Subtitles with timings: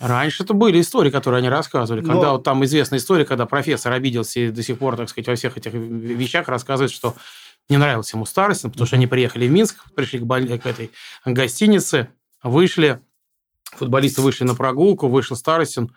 [0.00, 2.00] Раньше это были истории, которые они рассказывали.
[2.00, 2.32] Когда Но...
[2.32, 5.58] вот там известная история, когда профессор обиделся и до сих пор, так сказать, во всех
[5.58, 7.14] этих вещах рассказывает, что
[7.68, 10.58] не нравился ему Старостин, потому что они приехали в Минск, пришли к, боль...
[10.58, 10.90] к этой
[11.26, 12.08] гостинице,
[12.42, 13.00] вышли,
[13.64, 15.94] футболисты вышли на прогулку, вышел Старостин,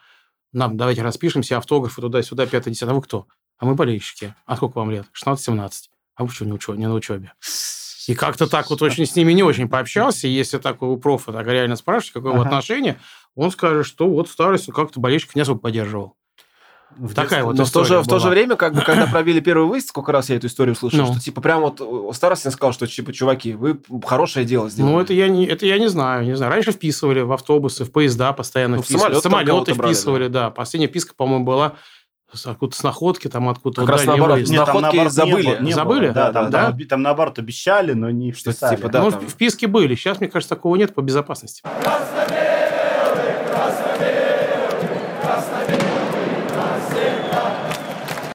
[0.51, 2.89] нам давайте распишемся, автографы туда-сюда, 5-10.
[2.89, 3.27] А вы кто?
[3.57, 4.35] А мы болельщики.
[4.45, 5.05] А сколько вам лет?
[5.25, 5.71] 16-17.
[6.15, 7.33] А вы что, не, учё, не на учебе?
[8.07, 10.27] И как-то так вот очень с ними не очень пообщался.
[10.27, 12.43] И если так у профа так реально спрашивать, какое ага.
[12.43, 12.99] отношение,
[13.35, 16.15] он скажет, что вот старость как-то болельщик не особо поддерживал.
[16.97, 19.41] В Такая вот Но в то, же, в то же время, как бы, когда провели
[19.41, 21.11] первый выезд, сколько раз я эту историю слышал, ну.
[21.11, 24.91] что типа прям вот Старостин сказал, что типа, чуваки, вы хорошее дело сделали.
[24.91, 26.51] Ну, это я не, это я не знаю, не знаю.
[26.51, 29.15] Раньше вписывали в автобусы, в поезда постоянно ну, вписывали.
[29.15, 30.45] В самолеты вписывали, да.
[30.45, 30.49] да.
[30.51, 31.73] Последняя вписка, по-моему, была
[32.45, 34.39] откуда с находки, там откуда Как раз наоборот.
[34.39, 35.45] Нет, находки наоборот, забыли.
[35.45, 36.09] Не было, не забыли?
[36.09, 36.71] Да, там, да?
[36.71, 38.75] Там, там, наоборот обещали, но не вписали.
[38.75, 39.27] Типа, да, ну, там...
[39.27, 39.95] вписки были.
[39.95, 41.61] Сейчас, мне кажется, такого нет по безопасности.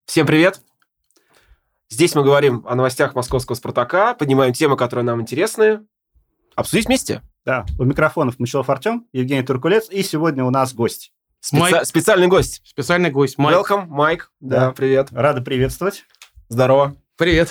[0.08, 0.62] Всем привет!
[1.90, 5.86] Здесь мы говорим о новостях московского «Спартака», поднимаем темы, которые нам интересны.
[6.56, 7.20] Обсудить вместе.
[7.44, 11.12] Да, у микрофонов Мочелов Артем, Евгений Туркулец, и сегодня у нас гость.
[11.40, 11.60] Специ...
[11.60, 11.84] Майк.
[11.84, 12.62] Специальный гость.
[12.64, 13.36] Специальный гость.
[13.36, 13.58] Майк.
[13.58, 14.32] Welcome, Майк.
[14.40, 14.60] Да.
[14.60, 15.08] да, привет.
[15.10, 16.06] Рада приветствовать.
[16.48, 16.96] Здорово.
[17.18, 17.50] Привет.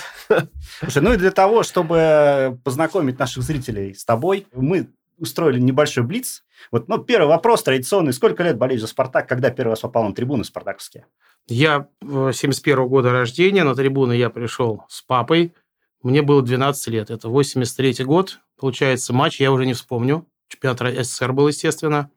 [0.80, 6.42] Слушай, ну и для того, чтобы познакомить наших зрителей с тобой, мы устроили небольшой блиц.
[6.72, 8.12] Вот, ну, первый вопрос традиционный.
[8.12, 9.28] Сколько лет болеешь за «Спартак»?
[9.28, 11.06] Когда первый раз попал на трибуны спартаковские?
[11.48, 13.64] Я 71 -го года рождения.
[13.64, 15.54] На трибуны я пришел с папой.
[16.02, 17.10] Мне было 12 лет.
[17.10, 18.40] Это 83 год.
[18.58, 20.26] Получается, матч я уже не вспомню.
[20.48, 22.10] Чемпионат СССР был, естественно.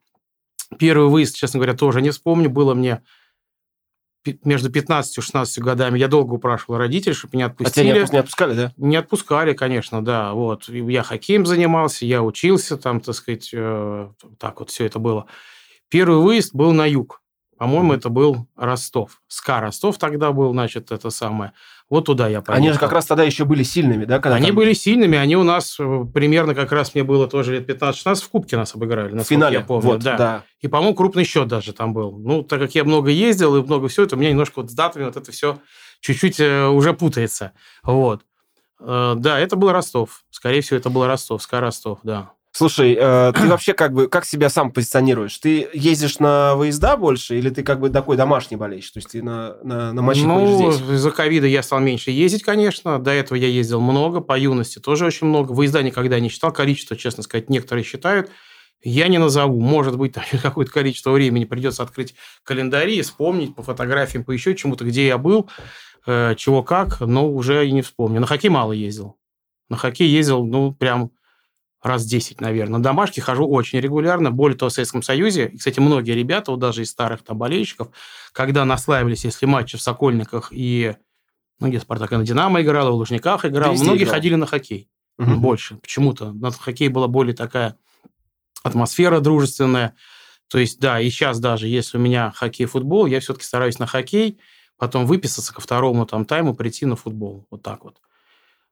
[0.78, 2.50] Первый выезд, честно говоря, тоже не вспомню.
[2.50, 3.02] Было мне
[4.44, 5.98] между 15 и 16 годами.
[5.98, 7.88] Я долго упрашивал родителей, чтобы меня отпустили.
[7.88, 8.72] А тебя не отпускали, да?
[8.76, 10.32] Не отпускали, конечно, да.
[10.32, 10.68] Вот.
[10.68, 15.26] Я хоккеем занимался, я учился там, так сказать, э, так вот все это было.
[15.88, 17.21] Первый выезд был на юг.
[17.62, 19.22] По-моему, это был Ростов.
[19.28, 21.52] СКА Ростов тогда был, значит, это самое.
[21.88, 22.60] Вот туда я поехал.
[22.60, 24.18] Они же как раз тогда еще были сильными, да?
[24.18, 24.56] Когда они там...
[24.56, 28.28] были сильными, они у нас э, примерно как раз, мне было тоже лет 15-16, в
[28.30, 29.16] Кубке нас обыграли.
[29.16, 29.90] В финале, я помню.
[29.90, 30.16] Вот, да.
[30.16, 30.42] да.
[30.58, 32.18] И, по-моему, крупный счет даже там был.
[32.18, 34.74] Ну, так как я много ездил и много всего, это у меня немножко вот с
[34.74, 35.60] датами вот это все
[36.00, 37.52] чуть-чуть э, уже путается.
[37.84, 38.22] Вот.
[38.80, 40.24] Э, да, это был Ростов.
[40.30, 42.32] Скорее всего, это был Ростов, СКА Ростов, да.
[42.52, 45.36] Слушай, э, ты вообще как бы как себя сам позиционируешь?
[45.38, 48.92] Ты ездишь на выезда больше или ты как бы такой домашний болельщик?
[48.92, 50.80] То есть ты на, на, на матчи ну, здесь?
[50.90, 52.98] из-за ковида я стал меньше ездить, конечно.
[52.98, 55.52] До этого я ездил много, по юности тоже очень много.
[55.52, 56.52] Выезда никогда не считал.
[56.52, 58.30] Количество, честно сказать, некоторые считают.
[58.84, 59.60] Я не назову.
[59.60, 62.14] Может быть, там какое-то количество времени придется открыть
[62.44, 65.48] календари, вспомнить по фотографиям, по еще чему-то, где я был,
[66.06, 68.20] э, чего как, но уже и не вспомню.
[68.20, 69.16] На хоккей мало ездил.
[69.70, 71.12] На хоккей ездил, ну, прям
[71.82, 72.78] раз 10, наверное.
[72.78, 74.30] На домашке хожу очень регулярно.
[74.30, 77.88] Более того, в Советском Союзе, и, кстати, многие ребята, вот даже из старых там болельщиков,
[78.32, 80.94] когда наслаивались, если матчи в Сокольниках и,
[81.58, 84.14] ну, где Спартак на Динамо играл, в Лужниках играл, Везде многие играл.
[84.14, 84.88] ходили на хоккей.
[85.18, 85.36] Угу.
[85.36, 85.76] Больше.
[85.76, 86.32] Почему-то.
[86.32, 87.76] На хоккей была более такая
[88.62, 89.94] атмосфера дружественная.
[90.48, 94.38] То есть, да, и сейчас даже, если у меня хоккей-футбол, я все-таки стараюсь на хоккей,
[94.76, 97.46] потом выписаться ко второму там тайму, прийти на футбол.
[97.50, 97.96] Вот так вот.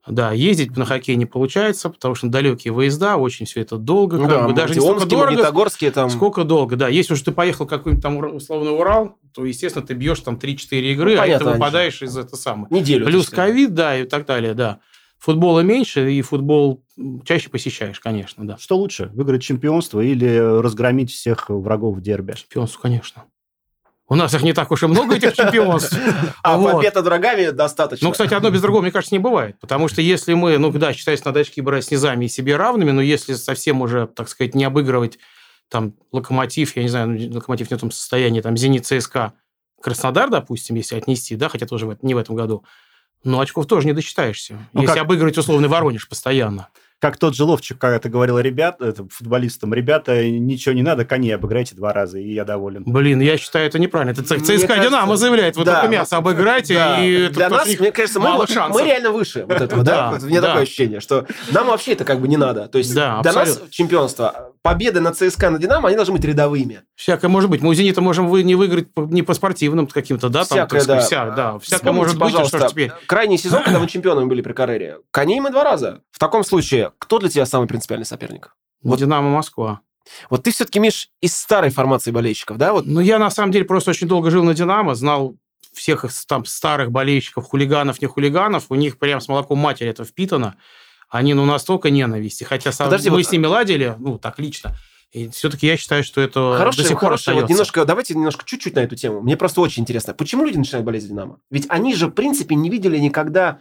[0.07, 4.17] Да, ездить на хоккей не получается, потому что далекие выезда, очень все это долго.
[4.17, 5.53] Ну, как да, бы, даже не столько дорого,
[5.93, 6.09] там...
[6.09, 6.89] Сколько долго, да.
[6.89, 11.13] Если уж ты поехал какой-нибудь там условный Урал, то, естественно, ты бьешь там 3-4 игры,
[11.13, 12.73] ну, понятно, а ты выпадаешь из этого самого.
[12.73, 13.05] Неделю.
[13.05, 14.81] Плюс ковид, да, и так далее, да.
[15.19, 16.83] Футбола меньше, и футбол
[17.27, 18.57] чаще посещаешь, конечно, да.
[18.59, 22.33] Что лучше, выиграть чемпионство или разгромить всех врагов в дерби?
[22.33, 23.25] Чемпионство, конечно.
[24.11, 25.97] У нас их не так уж и много, этих чемпионств.
[26.43, 26.73] А вот.
[26.73, 28.09] побед над врагами достаточно.
[28.09, 29.57] Ну, кстати, одно без другого, мне кажется, не бывает.
[29.61, 32.91] Потому что если мы, ну да, считаясь надо очки брать с низами и себе равными,
[32.91, 35.19] но если совсем уже, так сказать, не обыгрывать
[35.69, 39.35] там локомотив, я не знаю, ну, локомотив не в том состоянии, там Зенит, ЦСКА,
[39.81, 42.65] Краснодар, допустим, если отнести, да, хотя тоже не в этом году,
[43.23, 44.59] но очков тоже не досчитаешься.
[44.73, 45.05] Ну, если как...
[45.05, 46.69] обыгрывать условный Воронеж постоянно
[47.01, 51.75] как тот же Ловчик когда-то говорил ребят, это, футболистам, ребята, ничего не надо, коней обыграйте
[51.75, 52.85] два раза, и я доволен.
[52.85, 54.13] Блин, я считаю, это неправильно.
[54.13, 57.05] Это ЦСКА кажется, Динамо заявляет, вот да, только мясо обыграйте, да.
[57.05, 58.75] и Для нас, мне кажется, мало мы, шансов.
[58.75, 60.19] мы реально выше вот этого, да?
[60.21, 62.69] У меня такое ощущение, что нам вообще это как бы не надо.
[62.69, 66.83] То есть для нас чемпионство, победы на ЦСКА, на Динамо, они должны быть рядовыми.
[66.97, 67.63] Всякое может быть.
[67.63, 70.45] Мы у Зенита можем вы не выиграть не по спортивным каким-то, да?
[70.45, 71.01] Всякое, да.
[71.01, 71.59] Вся, да.
[71.59, 72.93] Всякое может быть, пожалуйста, что теперь.
[73.07, 76.03] Крайний сезон, когда мы чемпионами были при Каррере, коней мы два раза.
[76.11, 78.57] В таком случае, кто для тебя самый принципиальный соперник?
[78.83, 78.99] Вот.
[78.99, 79.81] Динамо Москва.
[80.29, 82.73] Вот ты все-таки, Миш, из старой формации болельщиков, да?
[82.73, 82.87] Вот.
[82.87, 85.37] Ну, я на самом деле просто очень долго жил на Динамо, знал
[85.73, 88.67] всех там старых болельщиков, хулиганов, не хулиганов.
[88.71, 90.57] У них прям с молоком матери это впитано.
[91.09, 92.45] Они, ну, настолько ненависти.
[92.45, 93.27] Хотя Подожди, мы вот...
[93.27, 94.77] с ними ладили, ну, так лично.
[95.13, 98.45] И все-таки я считаю, что это хорошая, до сих пор хорошая, вот немножко, Давайте немножко
[98.47, 99.21] чуть-чуть на эту тему.
[99.21, 101.41] Мне просто очень интересно, почему люди начинают болеть за «Динамо»?
[101.51, 103.59] Ведь они же, в принципе, не видели никогда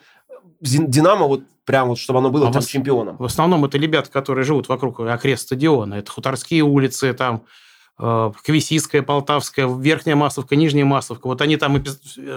[0.61, 3.17] «Динамо» вот прям вот, чтобы оно было а там в, чемпионом.
[3.17, 5.95] В основном это ребята, которые живут вокруг окрест стадиона.
[5.95, 7.44] Это Хуторские улицы, там
[8.00, 11.27] э, Квесистская, Полтавская, Верхняя Масловка, Нижняя Масловка.
[11.27, 11.83] Вот они там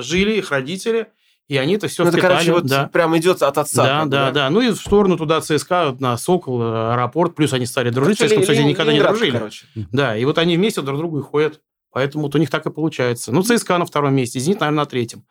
[0.00, 1.08] жили, их родители–
[1.48, 2.34] и они это все ну, впитали.
[2.34, 2.88] Это, короче, вот да.
[2.88, 3.84] прям идет от отца.
[3.84, 7.90] Да, да, да, Ну и в сторону туда ЦСКА, на Сокол, аэропорт, плюс они стали
[7.90, 8.19] дружить.
[8.19, 9.32] Короче, ЦСКА, кстати, никогда не дружили.
[9.32, 9.66] Короче.
[9.74, 11.60] Да, и вот они вместе друг другу и ходят.
[11.90, 13.32] Поэтому вот у них так и получается.
[13.32, 15.24] Ну, ЦСКА на втором месте, Зенит, наверное, на третьем.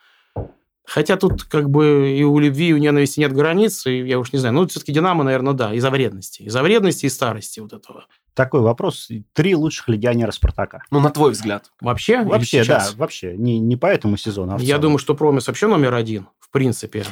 [0.86, 4.34] Хотя тут как бы и у любви, и у ненависти нет границ, и я уж
[4.34, 4.56] не знаю.
[4.56, 6.42] Ну, все-таки Динамо, наверное, да, из-за вредности.
[6.44, 8.06] Из-за вредности и старости вот этого.
[8.34, 9.10] Такой вопрос.
[9.34, 10.84] Три лучших легионера Спартака.
[10.90, 11.72] Ну, на твой взгляд.
[11.82, 12.24] Вообще?
[12.24, 13.36] Вообще, да, вообще.
[13.38, 17.06] Не, не по этому сезону, а Я думаю, что Промис вообще номер один, в принципе.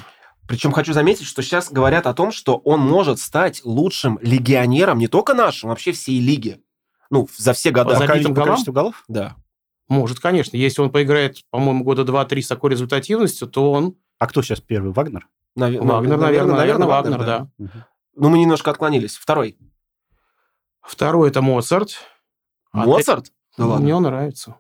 [0.48, 5.07] Причем хочу заметить, что сейчас говорят о том, что он может стать лучшим легионером не
[5.07, 6.60] только нашим, вообще всей лиги.
[7.12, 7.92] Ну, за все года.
[7.92, 8.63] По забитым голам?
[8.66, 9.04] голов?
[9.07, 9.36] Да.
[9.90, 10.56] Может, конечно.
[10.56, 13.96] Если он поиграет, по-моему, года два-три с такой результативностью, то он...
[14.20, 14.94] А кто сейчас первый?
[14.94, 15.28] Вагнер?
[15.56, 15.74] Нав...
[15.74, 17.40] Вагнер, наверное, наверное, Вагнер, Вагнер да.
[17.40, 17.66] да.
[17.66, 17.86] Угу.
[18.16, 19.16] Ну, мы немножко отклонились.
[19.16, 19.58] Второй.
[20.82, 21.98] Второй это Моцарт.
[22.72, 23.32] Моцарт?
[23.58, 23.64] А ты...
[23.64, 24.56] Мне он нравится.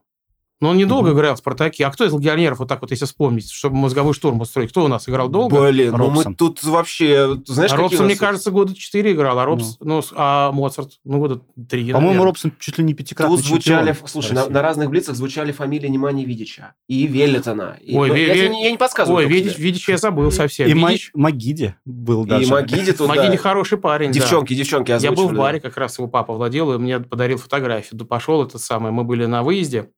[0.61, 1.17] Но он недолго угу.
[1.17, 1.85] играл в «Спартаке».
[1.85, 4.87] А кто из легионеров, вот так вот, если вспомнить, чтобы мозговой штурм устроить, кто у
[4.89, 5.69] нас играл долго?
[5.69, 7.37] Блин, ну мы тут вообще...
[7.45, 9.77] Знаешь, а Робсон, мне кажется, года 4 играл, а, Робс...
[9.79, 9.99] ну.
[9.99, 14.33] Ну, а Моцарт, ну, года 3, По-моему, Робсон чуть ли не пятикратный Тут звучали, слушай,
[14.33, 17.77] на, на разных блицах звучали фамилии Немани Видича и Веллитона.
[17.81, 18.27] И, Ой, ну, ви...
[18.27, 19.25] я, не, я не подсказываю.
[19.25, 20.67] Ой, Видич, Видич я забыл совсем.
[20.67, 21.11] И Видич...
[21.13, 22.45] Магиди был даже.
[22.45, 26.07] И Магиди тут, Магиди хороший парень, Девчонки, девчонки Я был в баре, как раз его
[26.07, 28.05] папа владел, и мне подарил фотографию.
[28.05, 29.89] Пошел этот самый, мы были на выезде,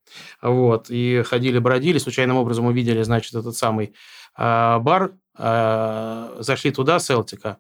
[0.53, 3.93] вот, и ходили, бродили, случайным образом увидели, значит, этот самый
[4.37, 7.57] э, бар, э, зашли туда, Селтика.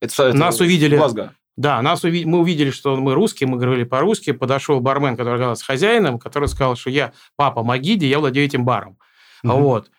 [0.00, 0.96] Это это нас увидели.
[0.96, 1.34] Глазго.
[1.56, 2.24] Да, нас уви...
[2.24, 6.76] мы увидели, что мы русские, мы говорили по-русски, подошел бармен, который оказался хозяином, который сказал,
[6.76, 8.96] что я папа Магиди, я владею этим баром.
[9.42, 9.52] Угу.
[9.54, 9.90] Вот.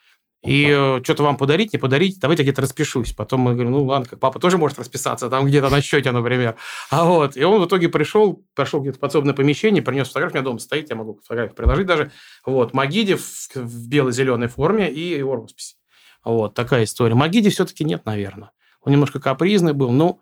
[0.44, 3.12] И э, что-то вам подарить, не подарить, давайте где-то распишусь.
[3.12, 6.56] Потом мы говорим, ну ладно, как папа тоже может расписаться, там где-то на счете, например.
[6.92, 10.50] А вот, и он в итоге пришел, пошел где-то подсобное помещение, принес фотографию, у меня
[10.50, 12.12] дома стоит, я могу фотографию приложить даже.
[12.46, 15.76] Вот, Магиди в, в бело-зеленой форме и его роспись.
[16.24, 17.16] Вот, такая история.
[17.16, 18.52] Магиди все-таки нет, наверное.
[18.82, 20.22] Он немножко капризный был, ну,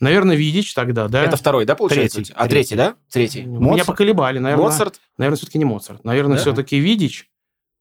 [0.00, 1.22] Наверное, Видич тогда, да?
[1.22, 2.16] Это второй, да, получается?
[2.16, 2.32] Третий.
[2.36, 2.96] А третий, да?
[3.10, 3.46] Третий.
[3.46, 3.72] Моцарт?
[3.72, 4.64] Меня поколебали, наверное.
[4.64, 5.00] Моцарт?
[5.16, 6.04] Наверное, все-таки не Моцарт.
[6.04, 6.42] Наверное, да?
[6.42, 7.30] все-таки Видич,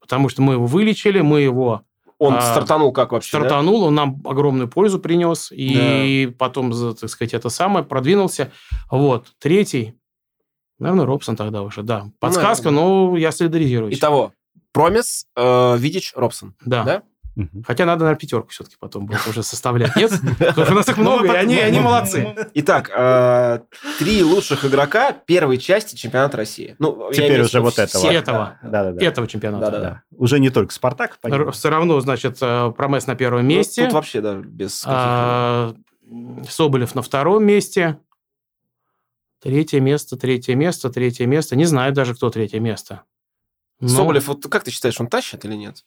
[0.03, 1.83] потому что мы его вылечили, мы его...
[2.19, 3.87] Он а, стартанул как вообще, Стартанул, да?
[3.87, 6.35] он нам огромную пользу принес, и да.
[6.37, 8.51] потом, так сказать, это самое, продвинулся.
[8.91, 9.95] Вот, третий,
[10.77, 12.11] наверное, Робсон тогда уже, да.
[12.19, 13.97] Подсказка, ну, но я солидаризируюсь.
[13.97, 14.33] Итого,
[14.73, 16.53] Промис, э, Видич, Робсон.
[16.65, 16.83] Да.
[16.83, 17.03] да?
[17.35, 17.63] Угу.
[17.65, 19.95] Хотя надо, наверное, пятерку все-таки потом будет уже составлять.
[19.95, 20.11] Нет?
[20.39, 22.35] Потому что у нас их много, и они, они молодцы.
[22.53, 23.59] Итак, э,
[23.97, 26.75] три лучших игрока первой части чемпионата России.
[26.77, 28.11] Ну, Теперь уже вот этого.
[28.11, 28.59] Этого.
[28.61, 29.05] Да, да, да.
[29.05, 29.71] Этого чемпионата.
[29.71, 31.17] Да, да, Уже не только Спартак.
[31.53, 33.85] Все равно, значит, э, Промес на первом ну, месте.
[33.85, 35.73] Тут вообще, да, без а,
[36.47, 37.99] Соболев на втором месте.
[39.41, 41.55] Третье место, третье место, третье место.
[41.55, 43.03] Не знаю даже, кто третье место.
[43.85, 45.83] Соболев, вот как ты считаешь, он тащит или нет?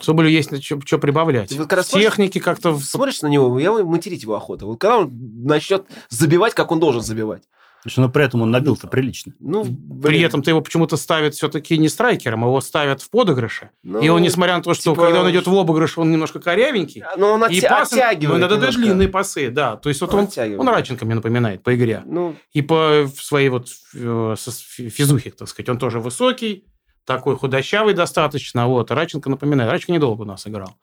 [0.00, 1.52] Соболю есть что, что прибавлять.
[1.52, 2.78] Вот когда Техники как-то...
[2.78, 4.66] Смотришь на него, я материть его охота.
[4.66, 5.10] Вот когда он
[5.44, 7.42] начнет забивать, как он должен забивать.
[7.82, 9.32] Потому но при этом он набил-то прилично.
[9.40, 10.02] Ну, блин.
[10.02, 13.70] При этом ты его почему-то ставят все-таки не страйкером, его ставят в подыгрыше.
[13.82, 15.06] Ну, и он, несмотря на то, что типа...
[15.06, 17.02] когда он идет в обыгрыш, он немножко корявенький.
[17.16, 18.40] Но ну, он отя- и пасы, оттягивает.
[18.40, 19.76] Ну, иногда даже длинные пасы, да.
[19.76, 22.02] То есть вот он, он, он Раченко мне напоминает по игре.
[22.04, 22.36] Ну...
[22.52, 25.68] И по своей вот э, физухе, так сказать.
[25.70, 26.66] Он тоже высокий,
[27.04, 28.66] такой худощавый достаточно.
[28.68, 28.90] Вот.
[28.90, 29.70] Раченко напоминает.
[29.70, 30.76] Раченко недолго у нас играл.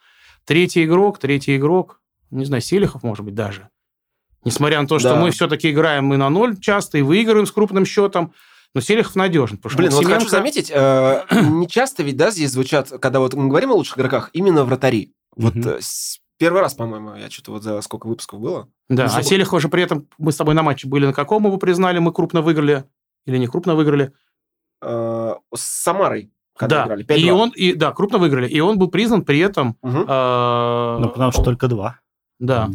[0.45, 1.99] Третий игрок, третий игрок,
[2.31, 3.69] не знаю, Селихов, может быть, даже.
[4.43, 5.19] Несмотря на то, что да.
[5.19, 8.33] мы все-таки играем мы на ноль часто и выигрываем с крупным счетом,
[8.73, 9.59] но Селихов надежен.
[9.75, 10.19] Блин, вот Семенко...
[10.19, 13.97] хочу заметить, э, не часто ведь, да, здесь звучат, когда вот мы говорим о лучших
[13.97, 15.13] игроках, именно вратари.
[15.35, 15.79] Вот э,
[16.37, 18.69] первый раз, по-моему, я что-то вот за сколько выпусков было.
[18.87, 21.45] Да, ну, а Селихов же при этом, мы с тобой на матче были, на каком
[21.45, 22.85] его признали, мы крупно выиграли
[23.25, 24.13] или не крупно выиграли?
[24.81, 26.31] Э, с Самарой.
[26.55, 27.19] Когда да, играли.
[27.19, 28.47] и он, и, да, крупно выиграли.
[28.47, 29.77] И он был признан при этом...
[29.81, 30.05] Угу.
[30.07, 31.99] Э, ну, потому что только два.
[32.39, 32.69] Да.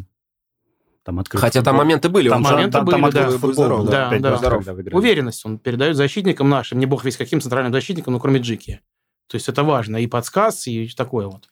[1.02, 1.72] Там открыт Хотя футбол.
[1.72, 2.28] там моменты были.
[2.28, 3.30] Там он моменты там, были, там да.
[3.30, 4.36] Футбол, здоров, да, да, да.
[4.36, 4.66] Здоров.
[4.92, 8.80] Уверенность он передает защитникам нашим, не бог весь каким центральным защитникам, ну, кроме Джики.
[9.26, 9.96] То есть это важно.
[9.96, 11.48] И подсказ, и такое вот.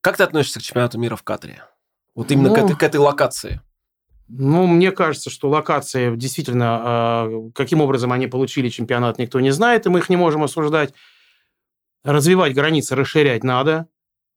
[0.00, 1.62] Как ты относишься к чемпионату мира в Катаре?
[2.16, 3.60] Вот именно ну, к, этой, к этой локации.
[4.34, 9.84] Ну, мне кажется, что локация действительно, а, каким образом они получили чемпионат, никто не знает,
[9.84, 10.94] и мы их не можем осуждать.
[12.02, 13.88] Развивать границы, расширять надо.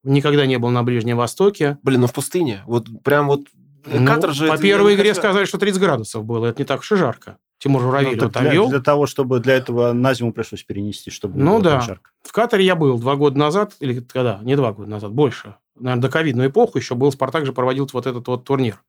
[0.04, 1.78] Никогда не был на Ближнем Востоке.
[1.82, 2.62] Блин, ну в пустыне.
[2.66, 3.48] Вот прям вот
[3.86, 4.48] ну, Катар же...
[4.48, 6.48] По первой игре сказали, что 30 градусов было.
[6.48, 7.38] Это не так уж и жарко.
[7.58, 8.70] Тимур Журавель Ну, там для, вел.
[8.70, 11.82] для того, чтобы для этого на зиму пришлось перенести, чтобы Ну было да.
[11.82, 12.12] жарко.
[12.24, 14.40] В Катаре я был два года назад, или когда?
[14.44, 15.56] Не два года назад, больше.
[15.76, 18.82] Наверное, до ковидную эпоху еще был, Спартак же проводил вот этот вот турнир.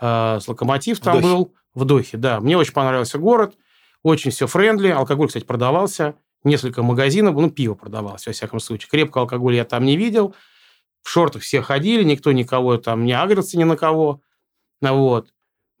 [0.00, 1.26] А, С Локомотив там Дохе.
[1.26, 2.40] был, в Дохе, да.
[2.40, 3.54] Мне очень понравился город,
[4.02, 8.88] очень все френдли, алкоголь, кстати, продавался, несколько магазинов, ну, пиво продавалось, во всяком случае.
[8.90, 10.34] Крепкого алкоголя я там не видел,
[11.02, 14.20] в шортах все ходили, никто никого там не агрился ни на кого.
[14.80, 15.28] Вот.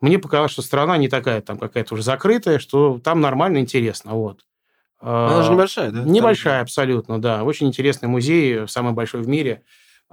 [0.00, 4.12] Мне показалось, что страна не такая там какая-то уже закрытая, что там нормально, интересно.
[4.12, 4.44] Вот.
[5.00, 6.02] Она же А, небольшая, да?
[6.02, 7.44] Небольшая, абсолютно, да.
[7.44, 9.62] Очень интересный музей, самый большой в мире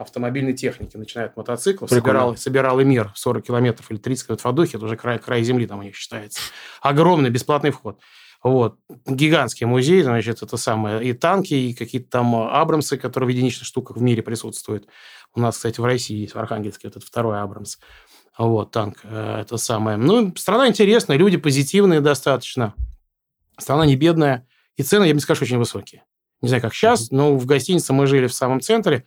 [0.01, 0.97] автомобильной техники.
[0.97, 1.89] Начиная от мотоциклов.
[1.89, 2.19] Прикольно.
[2.19, 4.77] Собирал, собирал и мир 40 километров или 30 километров в Духе.
[4.77, 6.41] Это уже край, край земли там у них считается.
[6.81, 7.99] Огромный бесплатный вход.
[8.43, 8.77] Вот.
[9.05, 11.03] Гигантский музей, значит, это самое.
[11.03, 14.87] И танки, и какие-то там Абрамсы, которые в единичных штуках в мире присутствуют.
[15.35, 17.77] У нас, кстати, в России есть, в Архангельске, вот этот второй Абрамс.
[18.37, 19.97] Вот, танк, э, это самое.
[19.97, 22.73] Ну, страна интересная, люди позитивные достаточно.
[23.57, 24.47] Страна не бедная.
[24.75, 26.03] И цены, я бы не скажу, очень высокие.
[26.41, 29.05] Не знаю, как сейчас, но в гостинице мы жили в самом центре.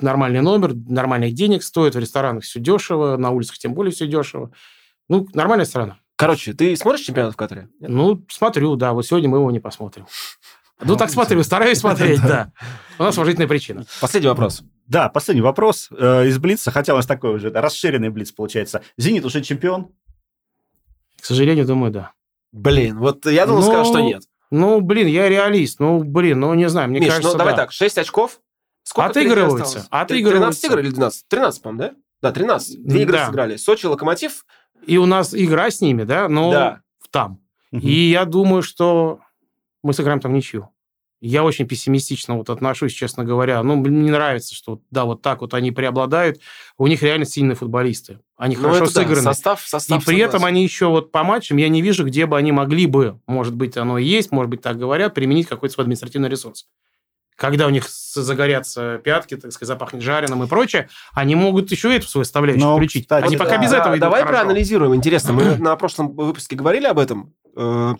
[0.00, 4.50] Нормальный номер, нормальных денег стоит, в ресторанах все дешево, на улицах тем более все дешево.
[5.08, 5.98] Ну, нормальная страна.
[6.16, 7.68] Короче, ты смотришь чемпионат в Катаре?
[7.80, 7.90] Нет?
[7.90, 10.06] Ну, смотрю, да, вот сегодня мы его не посмотрим.
[10.82, 12.52] Ну, так смотрю, стараюсь смотреть, да.
[12.98, 13.86] У нас уважительная причина.
[14.00, 14.64] Последний вопрос.
[14.86, 18.82] Да, последний вопрос э, из Блица, хотя у нас такой уже расширенный Блиц получается.
[18.98, 19.92] Зенит уже чемпион?
[21.22, 22.10] К сожалению, думаю, да.
[22.52, 24.24] Блин, вот я думал, Ну, скажешь, что нет.
[24.50, 25.80] Ну, блин, я реалист.
[25.80, 27.62] Ну, блин, ну, не знаю, мне Миш, кажется, ну давай да.
[27.62, 28.40] так, 6 очков.
[28.84, 30.62] Сколько Отыгрываются, отыгрываются.
[30.62, 31.24] 13 игр или 12?
[31.28, 31.94] 13, по-моему, да?
[32.22, 32.84] Да, 13.
[32.86, 33.26] Две игры Да.
[33.26, 33.56] сыграли.
[33.56, 34.46] Сочи, Локомотив.
[34.86, 36.80] И у нас игра с ними, да, но Да.
[37.10, 37.40] там.
[37.72, 37.86] Мгм.
[37.88, 39.20] И я думаю, что
[39.82, 40.68] мы сыграем там ничью.
[41.20, 43.62] Я очень пессимистично вот отношусь, честно говоря.
[43.62, 46.38] Ну, мне не нравится, что да, вот так вот они преобладают.
[46.76, 48.20] У них реально сильные футболисты.
[48.36, 49.22] Они Ну, хорошо это да, сыграны.
[49.22, 50.04] состав, И состав.
[50.04, 50.46] при этом согласен.
[50.48, 53.78] они еще вот по матчам, я не вижу, где бы они могли бы, может быть,
[53.78, 56.66] оно и есть, может быть, так говорят, применить какой-то свой административный ресурс.
[57.36, 62.06] Когда у них загорятся пятки, так сказать, запахнет жареным и прочее, они могут еще эту
[62.06, 63.04] свою составляющую Но, включить.
[63.04, 63.44] кстати, они да.
[63.44, 64.38] пока без Да, этого идут Давай хорошо.
[64.38, 64.94] проанализируем.
[64.94, 67.94] Интересно, мы на прошлом выпуске говорили об этом, э,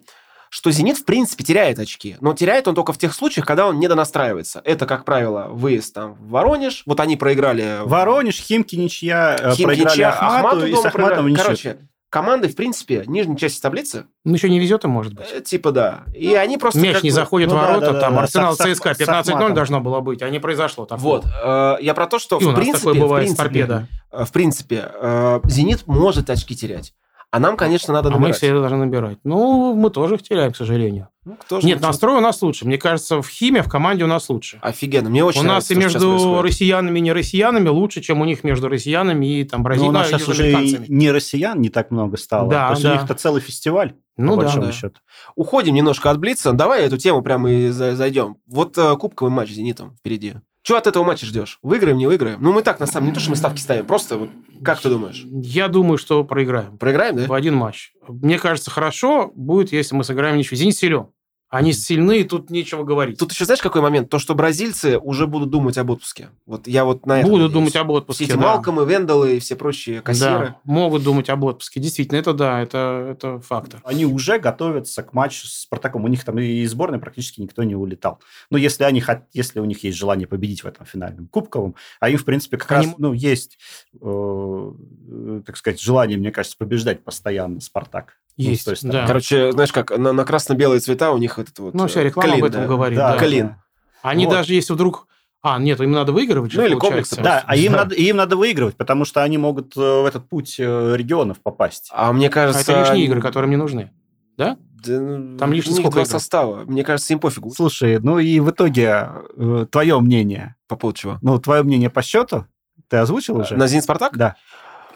[0.51, 2.17] что «Зенит» в принципе теряет очки.
[2.21, 4.63] Но теряет он только в тех случаях, когда он не донастраивается.
[4.65, 6.85] Это, как правило, выезд там в Воронеж.
[6.87, 7.79] Вот они проиграли...
[7.83, 11.43] Воронеж, Химки, ничья, э, Химки проиграли ничья, Ахмату, Ахмату и дома с Ахматом проиграли.
[11.43, 11.79] Короче,
[12.15, 15.27] команды, в принципе, нижней части таблицы, Ну, еще не везет им, может быть.
[15.33, 16.05] э, типа да.
[16.15, 16.79] И они просто...
[16.81, 18.95] Мяч не бы- заходит ну в да, ворота, да, да, там да, Арсенал с- ЦСКА
[18.95, 19.55] с 15-0 Ахматом.
[19.55, 21.03] должно было быть, а не произошло такого.
[21.17, 21.25] Вот.
[21.27, 22.79] э, Я про то, что И у в нас принципе...
[22.87, 23.89] такое в бывает с принципе, торпедо.
[24.13, 26.95] э, В принципе, э, «Зенит» может очки терять.
[27.31, 28.37] А нам, конечно, надо А мы набирать.
[28.37, 29.19] все это должны набирать.
[29.25, 31.09] Ну, мы тоже их теряем, к сожалению.
[31.25, 32.67] Ну, кто же Нет, не- настрой у нас лучше.
[32.67, 34.59] Мне кажется, в химии, в команде у нас лучше.
[34.61, 35.09] Офигенно.
[35.09, 38.69] Мне очень у нас и между россиянами и не россиянами лучше, чем у них между
[38.69, 40.53] россиянами и там Но у Бразилией, нас сейчас уже
[40.89, 42.51] не россиян не так много стало.
[42.51, 42.91] Да, То есть да.
[42.91, 44.43] у них-то целый фестиваль, Ну по да.
[44.43, 44.73] большому да.
[44.73, 45.01] счету.
[45.35, 46.53] Уходим немножко от Блица.
[46.53, 48.37] Давай эту тему прямо и за- зайдем.
[48.47, 50.35] Вот э, кубковый матч с «Зенитом» впереди.
[50.63, 51.59] Чего от этого матча ждешь?
[51.63, 52.39] Выиграем, не выиграем?
[52.41, 53.85] Ну, мы так, на самом деле, не то, что мы ставки ставим.
[53.85, 54.31] Просто, вот,
[54.65, 55.23] как ты думаешь?
[55.31, 56.79] Я думаю, что проиграем.
[56.79, 57.27] Проиграем, да?
[57.27, 57.93] В один матч.
[58.09, 60.57] Мне кажется, хорошо будет, если мы сыграем ничего.
[60.57, 61.09] Зенит силен.
[61.55, 63.19] Они сильны, и тут нечего говорить.
[63.19, 64.11] Тут еще знаешь, какой момент?
[64.11, 66.31] То, что бразильцы уже будут думать об отпуске.
[66.47, 67.53] Вот я вот на это Будут надеюсь.
[67.53, 68.25] думать об Все отпуске.
[68.25, 68.39] эти да.
[68.39, 70.47] Малкомы, Вендалы и все прочие кассиры.
[70.47, 71.81] Да, могут думать об отпуске.
[71.81, 73.81] Действительно, это да, это, это фактор.
[73.85, 76.05] Они уже готовятся к матчу с Спартаком.
[76.05, 78.21] У них там и сборной практически никто не улетал.
[78.51, 82.19] Но если, они если у них есть желание победить в этом финальном кубковом, а им,
[82.19, 83.59] в принципе, как Они- раз ну, есть,
[84.01, 84.73] э,
[85.09, 88.19] э, так сказать, желание, мне кажется, побеждать постоянно Спартак.
[88.37, 88.93] Ну, Есть, стороны.
[88.93, 89.07] да.
[89.07, 91.75] Короче, знаешь как, на, на красно-белые цвета у них этот вот...
[91.75, 92.67] Ну, вся э, реклама клин, об этом да.
[92.67, 92.99] говорит.
[92.99, 93.19] Да, Да.
[93.19, 93.55] Клин.
[94.03, 94.33] Они Вот.
[94.33, 95.07] даже если вдруг...
[95.41, 97.17] А, нет, им надо выигрывать же, Ну, или получается.
[97.17, 97.79] комплексы Да, а им Да.
[97.79, 101.91] надо, им надо выигрывать, потому что они могут э, в этот путь э, регионов попасть.
[101.93, 102.73] А мне А кажется...
[102.73, 103.93] это лишние игры, которые мне нужны.
[104.37, 104.57] Да?
[104.85, 106.11] Да, ну, Там лишних сколько два игр?
[106.11, 106.65] состава.
[106.65, 107.51] Мне кажется, им пофигу.
[107.51, 111.19] Слушай, ну и в итоге э, твое мнение, По поводу чего?
[111.23, 112.47] ну, твое мнение по счету,
[112.89, 113.57] ты озвучил уже?
[113.57, 114.17] На Зенит Спартак?
[114.17, 114.37] Да.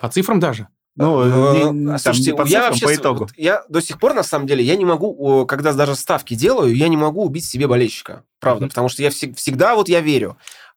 [0.00, 0.68] По цифрам даже.
[0.98, 3.18] Ну, Э, не- а, там слушайте, не я вообще по итогу.
[3.20, 6.74] вот я до сих пор, на самом деле, я не могу, когда даже ставки делаю,
[6.76, 8.24] я не могу убить себе болельщика.
[8.40, 8.68] Правда, Мгм.
[8.70, 10.36] потому что я всег- всегда вот я верю.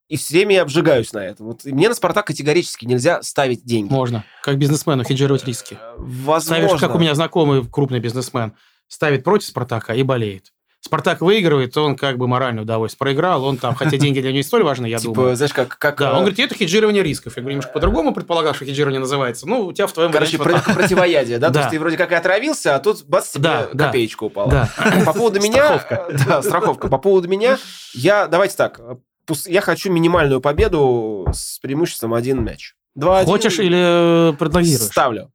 [0.09, 1.47] И все время я обжигаюсь на этом.
[1.47, 3.91] Вот и мне на Спартак категорически нельзя ставить деньги.
[3.93, 4.25] Можно.
[4.43, 5.75] Как бизнесмену хеджировать риски.
[5.81, 6.65] Э, Возможно.
[6.67, 8.53] Ставишь, как у меня знакомый крупный бизнесмен,
[8.87, 10.51] ставит против Спартака и болеет.
[10.83, 12.97] Спартак выигрывает, он как бы моральное удовольствие.
[12.97, 15.35] Проиграл, он там, хотя деньги для него не столь важны, я Типа, думаю.
[15.35, 15.77] знаешь, как...
[15.77, 17.37] как Да, э, он говорит, это хеджирование рисков.
[17.37, 19.47] Я говорю, немножко по-другому предполагал, что хеджирование называется.
[19.47, 21.47] Ну, у тебя в твоем Короче, варианте вот про- противоядие, да?
[21.49, 21.59] То Да.
[21.61, 23.85] есть ты вроде как и отравился, а тут бац, тебе Да, да.
[23.87, 24.49] копеечка упала.
[24.49, 24.69] Да.
[25.05, 25.77] По поводу меня...
[25.79, 26.07] Страховка.
[26.27, 26.87] Да, страховка.
[26.87, 27.59] По поводу меня,
[27.93, 28.25] я...
[28.25, 28.81] Давайте так.
[29.45, 32.73] Я хочу минимальную победу с преимуществом один мяч.
[32.97, 33.25] 2-1.
[33.25, 34.89] Хочешь или э, прогнозируешь?
[34.89, 35.31] Ставлю.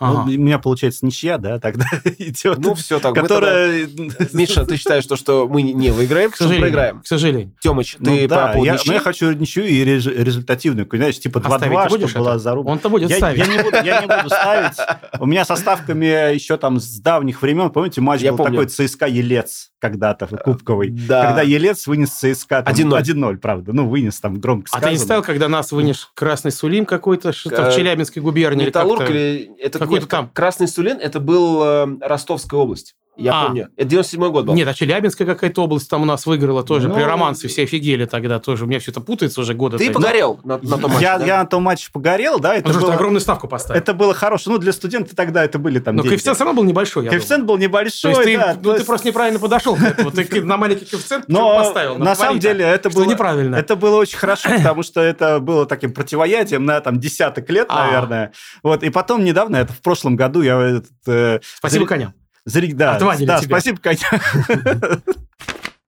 [0.00, 1.86] Ну, у меня получается ничья, да, тогда
[2.18, 2.58] идет.
[2.58, 3.14] Ну, все так.
[3.14, 3.86] Которая...
[4.32, 6.62] Миша, ты считаешь, что, что мы не выиграем, К сожалению.
[6.62, 7.00] проиграем?
[7.02, 7.52] К сожалению.
[7.60, 8.84] Тёмыч, Ну ты да, по поводу я, ничьи?
[8.86, 12.24] ну, я хочу ничью и реж- результативную, знаешь, типа А ставить 2-2, ты будешь чтобы
[12.24, 12.42] была это?
[12.42, 12.70] заруба.
[12.70, 13.38] Он-то будет я, ставить.
[13.38, 14.76] я не буду, я не буду ставить.
[15.18, 18.52] У меня со ставками еще там с давних времен, помните, матч Я был помню.
[18.66, 20.90] такой ЦСКА Елец когда-то, кубковый.
[20.90, 21.26] Да.
[21.28, 23.00] Когда Елец вынес ЦСКА там 1:0.
[23.02, 23.72] 1-0, правда.
[23.72, 24.90] Ну, вынес там громко А сказано.
[24.92, 28.66] ты не ставил, когда нас вынес Красный Сулим какой-то, что-то в Э, Челябинской губернии?
[28.66, 29.50] Металлург или...
[29.58, 30.30] Это Какой-то там.
[30.30, 32.96] Красный Сулин, это был э, Ростовская область.
[33.16, 33.46] Я А.
[33.46, 33.68] помню.
[33.76, 34.54] Это 97 год был.
[34.54, 36.88] Нет, а Челябинская какая-то область там у нас выиграла тоже.
[36.88, 38.64] Ну, При романсе все офигели тогда тоже.
[38.64, 39.76] У меня все это путается уже года.
[39.76, 41.26] Ты погорел на, на том матче, я, да?
[41.26, 43.78] я на том матче погорел, да, это Ну, что, было, ты огромную ставку поставил.
[43.78, 44.54] это было хорошее.
[44.54, 46.14] Ну, для студента тогда это были там Но деньги.
[46.14, 47.60] коэффициент все равно был небольшой, я Коэффициент был думаю.
[47.60, 48.54] То небольшой, есть ты, да.
[48.54, 50.10] ну, то ты есть- просто неправильно подошел к этому.
[50.12, 51.98] Ты на маленький коэффициент Но поставил.
[51.98, 53.56] на самом смотри-то, деле это было неправильно.
[53.56, 57.84] Это было очень хорошо, потому что это было таким противоядием на там десяток лет, А.
[57.86, 58.32] наверное.
[58.62, 62.14] Вот и потом недавно, это в прошлом году я э, Спасибо коням.
[62.50, 63.48] Зри- да, Отвадили да, тебя.
[63.48, 64.20] спасибо, Катя.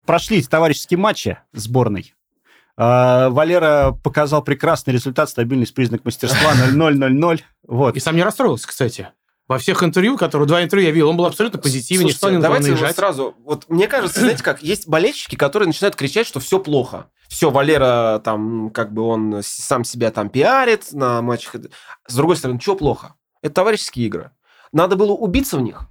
[0.07, 2.15] Прошли товарищеские матчи сборной.
[2.77, 7.41] А, Валера показал прекрасный результат, стабильность, признак мастерства 0-0-0-0.
[7.69, 7.97] Вот.
[7.97, 9.09] И сам не расстроился, кстати.
[9.49, 12.43] Во всех интервью, которые два интервью я видел, он был абсолютно позитивен, не Слушайте, стал
[12.43, 12.97] давайте наезжать.
[12.97, 13.35] сразу.
[13.45, 17.07] Вот мне кажется, знаете как, есть болельщики, которые начинают кричать, что все плохо.
[17.29, 21.57] Все, Валера там, как бы он сам себя там пиарит на матчах.
[22.07, 23.15] С другой стороны, что плохо?
[23.43, 24.31] Это товарищеские игры.
[24.73, 25.83] Надо было убиться в них.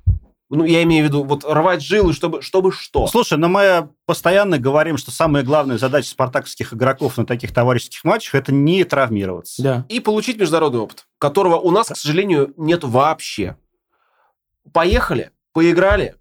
[0.54, 3.08] Ну, я имею в виду, вот рвать жилы, чтобы, чтобы что?
[3.08, 8.36] Слушай, но мы постоянно говорим, что самая главная задача спартаковских игроков на таких товарищеских матчах
[8.36, 9.64] это не травмироваться.
[9.64, 9.86] Да.
[9.88, 13.56] И получить международный опыт, которого у нас, к сожалению, нет вообще.
[14.74, 16.16] Поехали, поиграли,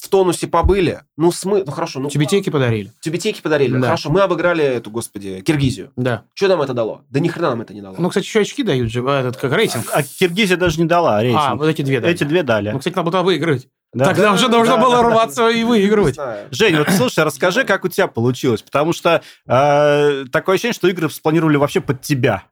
[0.00, 1.02] в тонусе побыли.
[1.16, 1.62] Ну, смы...
[1.66, 2.90] ну хорошо, ну, Тюбетейки подарили.
[3.00, 3.76] тюбетейки подарили.
[3.76, 3.86] Да.
[3.88, 5.92] Хорошо, мы обыграли эту, господи, Киргизию.
[5.96, 6.24] Да.
[6.34, 7.02] Что нам это дало?
[7.10, 7.96] Да ни хрена нам это не дало.
[7.98, 9.90] Ну, кстати, еще очки дают же, а, этот как рейтинг.
[9.92, 11.40] А Киргизия даже не дала рейтинг.
[11.42, 12.12] А, вот эти две дали.
[12.14, 12.70] Эти две дали.
[12.70, 13.68] Ну, кстати, надо было выиграть.
[13.92, 14.04] Да.
[14.06, 15.08] Тогда уже должно Да, было да, да.
[15.10, 16.16] рваться и Не выигрывать.
[16.52, 21.10] Жень, вот слушай, расскажи, как у тебя получилось, потому что э, такое ощущение, что игры
[21.10, 22.44] спланировали вообще под тебя.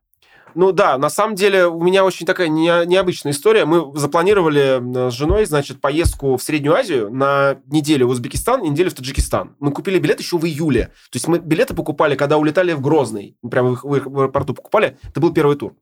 [0.55, 3.65] Ну да, на самом деле у меня очень такая не- необычная история.
[3.65, 8.69] Мы запланировали э, с женой, значит, поездку в Среднюю Азию на неделю в Узбекистан и
[8.69, 9.57] неделю в Таджикистан.
[9.61, 10.87] Мы купили билет еще в июле.
[11.11, 13.37] То есть мы билеты покупали, когда улетали в Грозный.
[13.49, 14.99] Прямо в, в в аэропорту покупали.
[15.05, 15.75] Это был первый тур.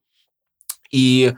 [0.91, 1.35] И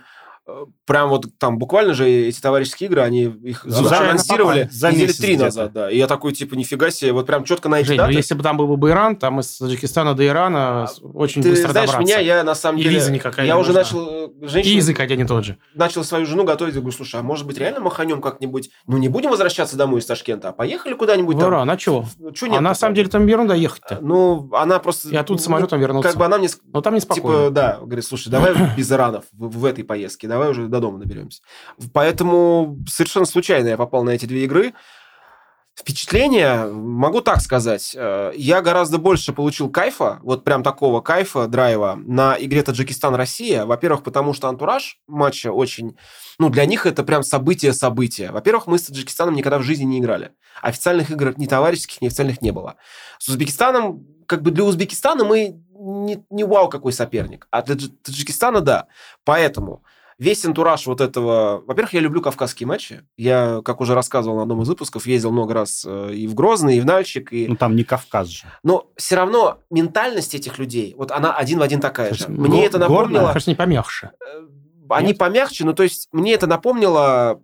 [0.87, 5.13] прям вот там буквально же эти товарищеские игры, они их За- за- анонсировали за недели
[5.13, 5.91] три назад, да.
[5.91, 8.15] И я такой, типа, нифига себе, вот прям четко на эти Жень, ну даты.
[8.15, 11.51] если бы там был бы Иран, там из Таджикистана до Ирана с- очень А, Ты
[11.51, 12.13] быстро знаешь, добраться.
[12.13, 12.95] меня, я на самом И деле...
[12.97, 13.83] виза никакая я не уже нужна.
[13.83, 14.09] начал...
[14.09, 15.59] э, И Женщина, язык один и тот же.
[15.75, 16.75] начал свою жену готовить.
[16.75, 18.71] Я говорю, слушай, а может быть реально маханем как-нибудь?
[18.87, 21.49] Ну, не будем возвращаться домой из Ташкента, а поехали куда-нибудь В там.
[21.51, 22.05] Иран, а чего?
[22.35, 22.75] Чё А нет на такого?
[22.75, 23.99] самом деле там ерунда ехать-то.
[24.01, 25.09] Ну, она просто...
[25.11, 26.09] И оттуда ну, самолетом вернуться.
[26.11, 26.49] Как бы она мне...
[26.73, 27.51] Но там Типа, неспокойно.
[27.51, 31.43] да, говорит, слушай, давай без Иранов в, в этой поездке, давай уже до дома наберемся.
[31.93, 34.73] Поэтому совершенно случайно я попал на эти две игры.
[35.75, 41.97] Впечатление, могу так сказать, э, я гораздо больше получил кайфа, вот прям такого кайфа, драйва,
[41.97, 43.65] на игре Таджикистан-Россия.
[43.65, 45.97] Во-первых, потому что антураж матча очень...
[46.41, 48.33] Ну, для них это прям событие-событие.
[48.33, 50.33] Во-первых, мы с Таджикистаном никогда в жизни не играли.
[50.63, 52.75] Официальных игр ни товарищеских, ни официальных не было.
[53.21, 57.93] С Узбекистаном, как бы для Узбекистана мы не, не вау какой соперник, а для Тадж-
[58.03, 58.89] Таджикистана да.
[59.25, 59.85] Поэтому
[60.19, 61.63] весь антураж вот этого...
[61.67, 63.03] Во-первых, я люблю кавказские матчи.
[63.17, 66.77] Я, как уже рассказывал на одном из выпусков, ездил много раз э, и в Грозный,
[66.77, 67.33] и в Нальчик.
[67.33, 67.47] И...
[67.49, 68.45] Ну, там не Кавказ же.
[68.63, 72.29] Но все равно ментальность этих людей, вот она один в один такая же.
[72.29, 73.29] Мне го- это напомнило...
[73.33, 74.11] Кажется, не помягче.
[74.21, 74.47] э,
[74.91, 75.19] Они Нет?
[75.19, 77.41] помягче, ну то есть мне это напомнило,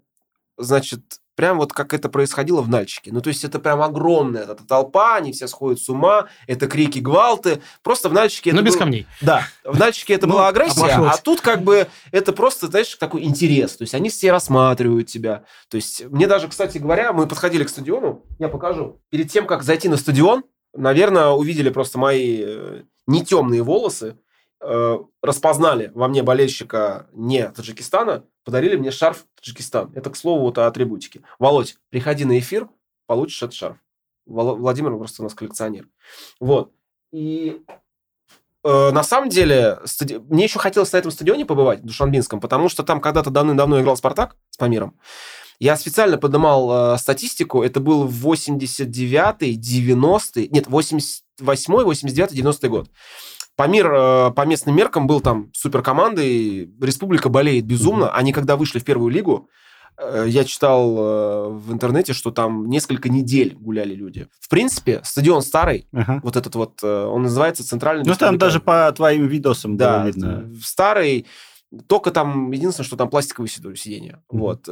[0.58, 3.10] значит, прям вот как это происходило в Нальчике.
[3.12, 6.98] Ну то есть это прям огромная эта толпа, они все сходят с ума, это крики,
[6.98, 7.60] гвалты.
[7.82, 9.06] Просто в Нальчике Но это без был- камней.
[9.20, 11.14] Да, в Нальчике это Ну, была агрессия, обошлось.
[11.18, 13.76] а тут как бы это просто, знаешь, такой интерес.
[13.76, 15.44] То есть они все рассматривают тебя.
[15.68, 19.00] То есть мне даже, кстати говоря, мы подходили к стадиону, я покажу.
[19.10, 20.44] Перед тем, как зайти на стадион,
[20.76, 24.18] наверное, увидели просто мои э, не темные волосы,
[24.64, 29.92] э, распознали во мне болельщика не Таджикистана, подарили мне шарф Таджикистан.
[29.94, 31.22] Это, к слову, вот о атрибутике.
[31.38, 32.68] Володь, приходи на эфир,
[33.06, 33.76] получишь этот шарф.
[34.26, 35.86] Владимир просто у нас коллекционер.
[36.40, 36.72] Вот.
[37.12, 37.62] И
[38.64, 42.68] э, на самом деле, стади- мне еще хотелось на этом стадионе побывать, в Душанбинском, потому
[42.68, 44.98] что там когда-то давным-давно играл «Спартак» с Памиром.
[45.60, 52.90] Я специально поднимал э, статистику, это был 89-й, 90-й, нет, 88-й, 89-й, 90-й год.
[53.56, 58.10] Памир э, по местным меркам был там суперкомандой, республика болеет безумно.
[58.10, 59.48] Они когда вышли в первую лигу,
[59.96, 64.26] э, я читал э, в интернете, что там несколько недель гуляли люди.
[64.40, 66.20] В принципе, стадион старый, Ага.
[66.24, 70.50] вот этот вот, он называется Центральный Ну, там даже по твоим видосам Да, было видно.
[70.62, 71.26] старый,
[71.86, 74.22] Только там, единственное, что там пластиковые сиденья.
[74.32, 74.38] Mm-hmm.
[74.38, 74.68] Вот.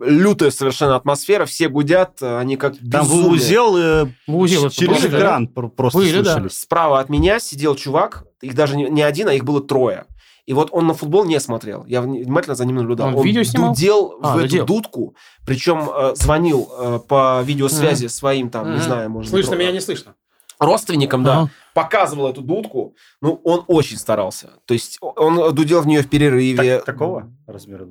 [0.00, 3.30] Лютая совершенно атмосфера, все гудят, они как Там безумные.
[3.30, 5.62] узел, э, Узел через это экран да?
[5.68, 6.46] просто Были, да.
[6.50, 10.06] Справа от меня сидел чувак, их даже не, не один, а их было трое.
[10.46, 11.84] И вот он на футбол не смотрел.
[11.86, 13.08] Я внимательно за ним наблюдал.
[13.08, 13.74] Он Он, видео снимал?
[13.74, 14.64] дудел А, в дудел.
[14.64, 18.82] эту дудку, причем э, звонил э, по видеосвязи своим, там, не Мгм.
[18.82, 20.14] знаю, может Слышно, быть, меня не слышно.
[20.58, 22.94] родственникам, да, показывал эту дудку.
[23.20, 24.50] Ну, он очень старался.
[24.64, 26.76] То есть он дудел в нее в перерыве.
[26.78, 27.86] Так- какого размера?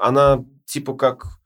[0.00, 1.39] Она типа как...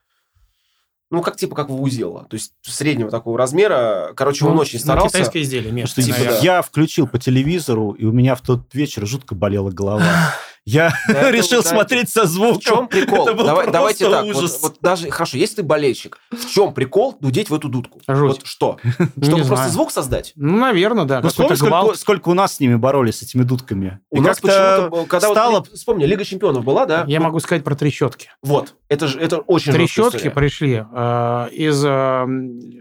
[1.11, 2.25] Ну, как типа как вузела.
[2.29, 4.11] То есть среднего такого размера.
[4.15, 5.17] Короче, он Ну, очень ну, старался.
[5.17, 6.39] китайское изделие, местное, типа, да.
[6.39, 10.03] Я включил по телевизору, и у меня в тот вечер жутко болела голова.
[10.65, 12.59] Я Да, это решил вот, да, смотреть со В звуком.
[12.61, 13.27] чем прикол?
[13.27, 14.25] Это был Давай- давайте так.
[14.25, 14.59] Вот, ужас.
[14.63, 18.01] вот даже хорошо, если ты болельщик, в чем прикол дудеть в эту дудку?
[18.07, 18.37] Жуть.
[18.39, 18.79] Вот что?
[19.15, 19.71] Не Чтобы просто знаю.
[19.71, 20.31] звук создать?
[20.35, 21.21] Ну, наверное, да.
[21.21, 21.97] Ну, сколько, гвалт.
[21.97, 23.99] сколько у нас с ними боролись, с этими дудками.
[24.09, 25.51] У И нас почему-то, когда стало...
[25.59, 27.03] вот, вспомни, Лига чемпионов была, да?
[27.07, 28.29] Я могу сказать про трещотки.
[28.41, 32.25] Вот, это же это очень Трещотки пришли э, из э,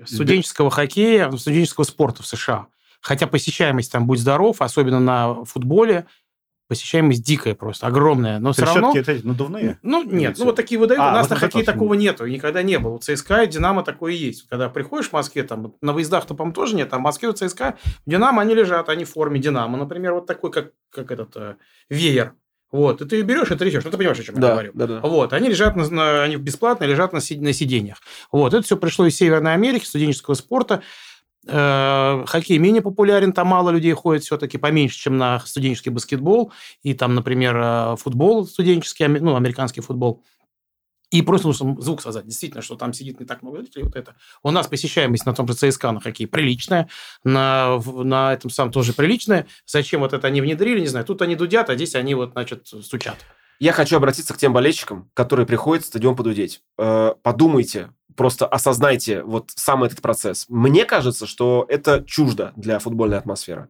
[0.07, 2.66] студенческого хоккея, студенческого спорта в США.
[3.01, 6.07] Хотя посещаемость там, будь здоров, особенно на футболе,
[6.68, 8.38] посещаемость дикая просто, огромная.
[8.38, 8.92] Но все равно...
[8.94, 9.79] Эти надувные?
[9.83, 11.03] Ну, нет, ну вот такие выдают.
[11.03, 11.72] А, у нас вот на это хоккее точно.
[11.72, 12.94] такого нету, никогда не было.
[12.94, 14.48] У ЦСКА и Динамо такое есть.
[14.48, 17.77] Когда приходишь в Москве, там на выездах-то, по-моему, тоже нет, а в Москве у ЦСКА,
[18.07, 19.77] в Динамо они лежат, они в форме Динамо.
[19.77, 21.57] Например, вот такой, как, как этот э,
[21.88, 22.35] веер.
[22.72, 23.85] Вот, и ты ее берешь и трясешь.
[23.85, 24.72] Ну, ты понимаешь, о чем я Да, говорю.
[24.74, 25.00] да, да.
[25.00, 27.98] Вот, они лежат, на, на- они бесплатно лежат на, си- на сиденьях.
[28.33, 30.83] Вот, это все пришло из Северной Америки, студенческого спорта.
[31.46, 36.52] Э, Хоккей менее популярен, там мало людей ходит все-таки, поменьше, чем на студенческий баскетбол.
[36.83, 40.22] И там, например, э, футбол студенческий, ну, американский футбол.
[41.11, 42.26] И просто нужно звук создать.
[42.26, 43.85] Действительно, что там сидит не так много зрителей.
[43.85, 44.16] Вот это.
[44.42, 46.88] У нас посещаемость на том же ЦСКА на хоккей приличная.
[47.22, 49.46] На, на этом самом тоже приличная.
[49.64, 51.04] Зачем вот это они внедрили, не знаю.
[51.04, 53.18] Тут они дудят, а здесь они вот, значит, стучат.
[53.61, 56.62] Я хочу обратиться к тем болельщикам, которые приходят в стадион подудеть.
[56.78, 60.46] Э, Подумайте, просто осознайте вот сам этот процесс.
[60.48, 63.68] Мне кажется, что это чуждо для футбольной атмосферы.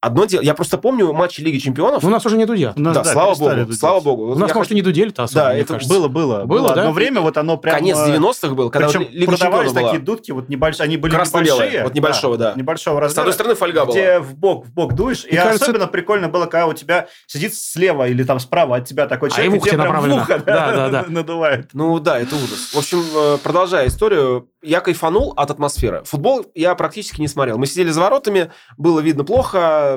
[0.00, 2.04] Одно дело, я просто помню матчи Лиги Чемпионов.
[2.04, 2.78] У нас уже не дудят.
[2.78, 3.80] У нас, да, слава перестали богу, дудеть.
[3.80, 4.22] слава богу.
[4.22, 5.92] У Вот нас, я может, и не дудели-то особо, Да, мне это кажется.
[5.92, 6.44] Было, было.
[6.44, 6.82] Было, да?
[6.82, 7.74] Одно время вот оно прям...
[7.74, 9.92] конец э, 90-х был, когда Причем вот Лига продавались Чемпионов была.
[9.92, 11.82] такие дудки, вот небольшие, они были Красно-белые, небольшие.
[11.82, 12.52] вот небольшого, да.
[12.54, 13.20] Небольшого С размера.
[13.22, 13.92] одной стороны фольга была.
[13.96, 15.24] где в бок, в бок дуешь.
[15.24, 19.06] и кажется, особенно прикольно было, когда у тебя сидит слева или там справа от тебя
[19.08, 21.04] такой А человек, и в ухо тебе прям в ухо, Да, да, да.
[21.08, 21.70] надувает.
[21.72, 22.72] Ну да, это ужас.
[22.72, 26.02] В общем, э, продолжая историю, я кайфанул от атмосферы.
[26.04, 27.58] Футбол я практически не смотрел.
[27.58, 29.87] Мы сидели за воротами, было видно плохо,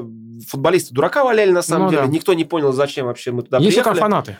[0.47, 2.03] футболисты дурака валяли на самом Ну деле.
[2.03, 2.07] да.
[2.07, 3.99] Никто не понял, зачем вообще мы туда Есть приехали.
[3.99, 4.37] фанаты?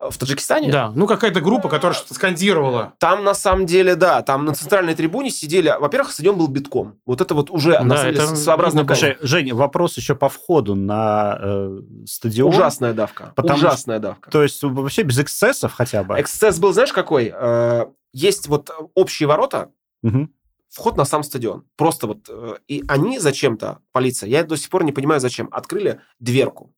[0.00, 0.70] В Таджикистане?
[0.70, 0.92] Да.
[0.94, 2.92] Ну, какая-то группа, которая что-то скандировала.
[2.98, 5.74] Там на самом деле, да, там на центральной трибуне сидели.
[5.76, 7.00] Во-первых, стадион был битком.
[7.04, 7.96] Вот это вот уже, на Да,
[8.36, 8.98] самом деле, кайф.
[8.98, 12.50] Слушай, Женя, вопрос еще по входу на э, стадион.
[12.54, 13.32] Ужасная давка.
[13.34, 14.30] Потому Ужасная давка.
[14.30, 16.20] То есть вообще без эксцессов хотя бы.
[16.20, 17.32] Эксцесс был, знаешь, какой?
[17.34, 19.70] Э, Есть вот общие ворота,
[20.02, 20.30] Мгм.
[20.68, 21.64] Вход на сам стадион.
[21.76, 22.28] Просто вот...
[22.28, 26.72] э, И они зачем-то, полиция, я до сих пор не понимаю, зачем, открыли дверку.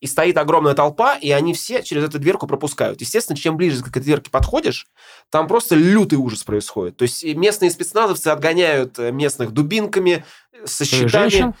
[0.00, 3.00] И стоит огромная толпа, и они все через эту дверку пропускают.
[3.00, 4.86] Естественно, чем ближе к этой дверке подходишь,
[5.30, 6.96] там просто лютый ужас происходит.
[6.98, 11.08] То есть местные спецназовцы отгоняют э, местных дубинками, э, со щитами.
[11.08, 11.54] Женщин?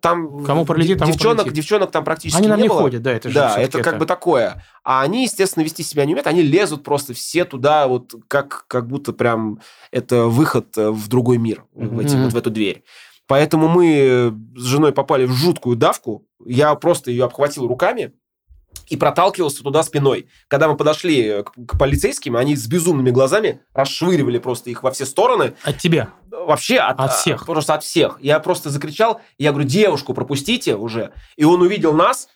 [0.00, 1.54] Там Кому пролетит, тому девчонок, пролетит.
[1.54, 2.80] девчонок там практически Они не не было.
[2.82, 4.64] ходят, да, это же Да, это как бы такое.
[4.82, 6.26] А они, естественно, вести себя не умеют.
[6.26, 9.60] Они лезут просто все туда, вот как, как будто прям
[9.92, 12.82] это выход э, в другой мир, в, эти- вот в эту дверь.
[13.28, 16.26] Поэтому мы э, с женой попали в жуткую давку.
[16.44, 18.12] Я просто ее обхватил руками
[18.88, 20.28] и проталкивался туда спиной.
[20.48, 24.90] Когда мы подошли э, к, к полицейским, они с безумными глазами расшвыривали просто их во
[24.90, 25.54] все стороны.
[25.62, 26.10] От тебя.
[26.30, 27.42] Вообще от, От всех.
[27.42, 28.18] а, Просто от всех.
[28.20, 31.12] Я просто закричал, я говорю, девушку пропустите уже.
[31.36, 32.28] И он увидел нас,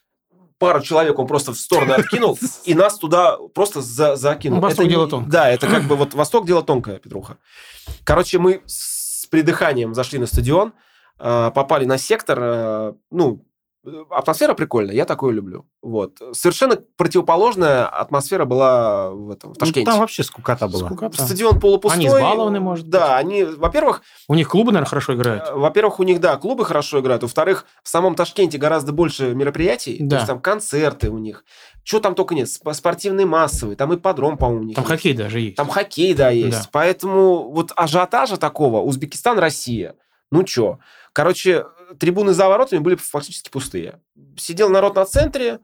[0.59, 4.57] пару человек он просто в сторону откинул, и нас туда просто за, закинул.
[4.57, 5.31] Ну, Восток Это не- дело тонкое.
[5.33, 7.39] Да, это как бы вот Восток дело тонкое, Петруха.
[8.05, 10.73] Короче, мы с придыханием зашли на стадион,
[11.19, 13.45] э, попали на сектор, э, ну,
[14.11, 15.67] атмосфера прикольная, я такое люблю.
[15.83, 16.19] Вот.
[16.33, 19.91] Совершенно противоположная атмосфера была в этом, в Ну, Ташкенте.
[19.91, 20.87] там вообще скукота была.
[20.87, 21.23] Скукота.
[21.25, 21.99] Стадион полупустой.
[21.99, 22.93] Они избалованы, может быть.
[22.93, 25.49] Да, они, во-первых, У них клубы, наверное, хорошо играют.
[25.49, 27.23] Э, Во-первых, у них, да, клубы хорошо играют.
[27.23, 29.99] Во-вторых, в самом Ташкенте гораздо больше мероприятий.
[29.99, 30.17] То Да.
[30.17, 31.45] есть там концерты у них.
[31.85, 32.47] Что там только нет.
[32.49, 33.77] Сп- Спортивные массовые.
[33.77, 34.93] Там и подром, по-моему, у них Там есть.
[34.93, 35.57] хоккей даже есть.
[35.57, 36.63] Там хоккей, да, есть.
[36.65, 36.69] Да.
[36.71, 39.97] Поэтому вот ажиотажа такого Узбекистан, Россия.
[40.31, 40.79] Ну чё?
[41.13, 41.67] Короче,
[41.99, 44.01] трибуны за воротами были фактически пустые.
[44.37, 45.61] Сидел народ на центре,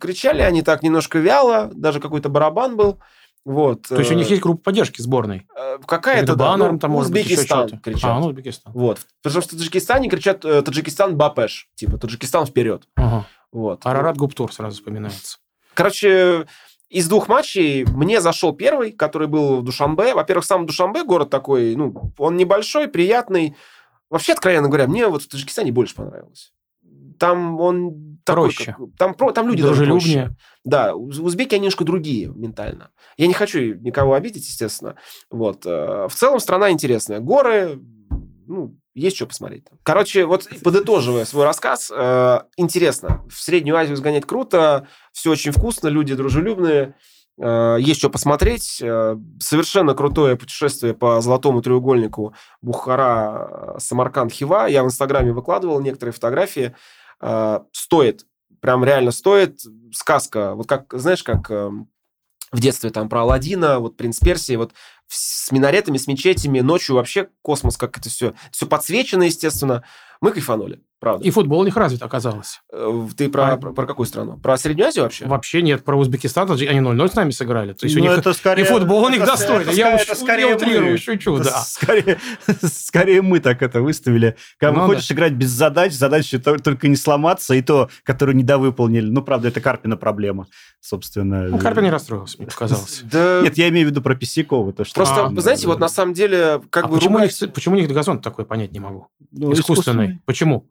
[0.00, 2.98] кричали они так немножко вяло, даже какой-то барабан был.
[3.44, 3.82] Вот.
[3.82, 5.46] То есть у них э, есть группа поддержки сборной.
[5.56, 7.82] э, Какая-то, да, баннером ну, там, может быть, Узбекистан что-то.
[7.82, 8.04] кричат.
[8.10, 8.72] А, ну, Узбекистан.
[8.72, 8.98] Вот.
[9.22, 11.68] Потому что в Таджикистане кричат э, Таджикистан Бапеш.
[11.76, 12.88] Типа Таджикистан вперед.
[12.96, 13.24] Ага.
[13.52, 13.86] Вот.
[13.86, 15.38] Арарат Гуптур сразу вспоминается.
[15.74, 16.46] Короче,
[16.88, 20.14] из двух матчей мне зашел первый, который был в Душанбе.
[20.14, 23.54] Во-первых, сам Душанбе город такой, ну, он небольшой, приятный.
[24.10, 26.52] Вообще, откровенно говоря, мне вот в Таджикистане больше понравилось.
[27.18, 28.72] Там он такой, Проще.
[28.78, 30.36] как- там, про- там люди даже проще.
[30.64, 32.90] Да, уз- узбеки, они немножко другие ментально.
[33.16, 34.96] Я не хочу никого обидеть, естественно.
[35.30, 35.64] Вот.
[35.64, 37.20] э, В целом страна интересная.
[37.20, 37.80] Горы,
[38.46, 39.64] ну, есть что посмотреть.
[39.82, 43.24] Короче, вот подытоживая свой рассказ, э, интересно.
[43.30, 46.94] В Среднюю Азию сгонять круто, все очень вкусно, люди дружелюбные,
[47.38, 48.78] есть что посмотреть.
[48.82, 54.66] э, Совершенно крутое путешествие по золотому треугольнику Бухара, э, Самарканд, Хива.
[54.66, 56.74] Я в Инстаграме выкладывал некоторые фотографии.
[57.20, 58.26] Э, Стоит,
[58.60, 59.60] прям реально стоит.
[59.92, 60.54] Сказка.
[60.54, 61.70] Вот как, знаешь, как э,
[62.52, 64.72] в детстве там про Алладина, вот «Принц Персии», вот
[65.08, 69.84] с минаретами, с мечетями, ночью вообще космос, как это все, все подсвечено, естественно.
[70.20, 71.24] Мы кайфанули, правда.
[71.24, 72.60] И футбол у них развит оказалось.
[72.72, 74.38] Э, Ты про, А- про, про какую страну?
[74.38, 75.26] Про Среднюю Азию вообще?
[75.26, 77.72] Вообще нет, про Узбекистан, они 0-0 с нами сыграли.
[77.72, 79.62] То есть у Ну, них это скорее- и футбол у них это- достойный.
[79.64, 80.98] это Я, это скорее я утрирую, мы.
[80.98, 81.60] шучу, Это да.
[81.62, 82.18] Скорее,
[82.62, 84.36] скорее мы так это выставили.
[84.58, 89.08] Когда Ну хочешь играть без задач, задача то- только не сломаться, и то, которую недовыполнили.
[89.08, 90.46] Ну, правда, это Карпина проблема,
[90.80, 91.48] собственно.
[91.48, 93.02] Ну, Карпин не расстроился, мне показалось.
[93.10, 94.72] Да, Нет, я имею в виду про Писякова.
[94.72, 95.84] То, что просто, А, знаете, да, вот да.
[95.84, 98.44] на самом деле, как а бы почему, у ругать- них, почему у них газон такой,
[98.44, 99.08] понять не могу.
[99.32, 100.20] Ну, искусственный.
[100.24, 100.66] Почему?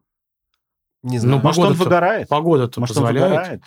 [1.05, 1.37] Не знаю.
[1.37, 2.27] Ну, Может, он Погода-то- выгорает?
[2.27, 3.29] Погода-то Может, он позволяет.
[3.29, 3.61] выгорает?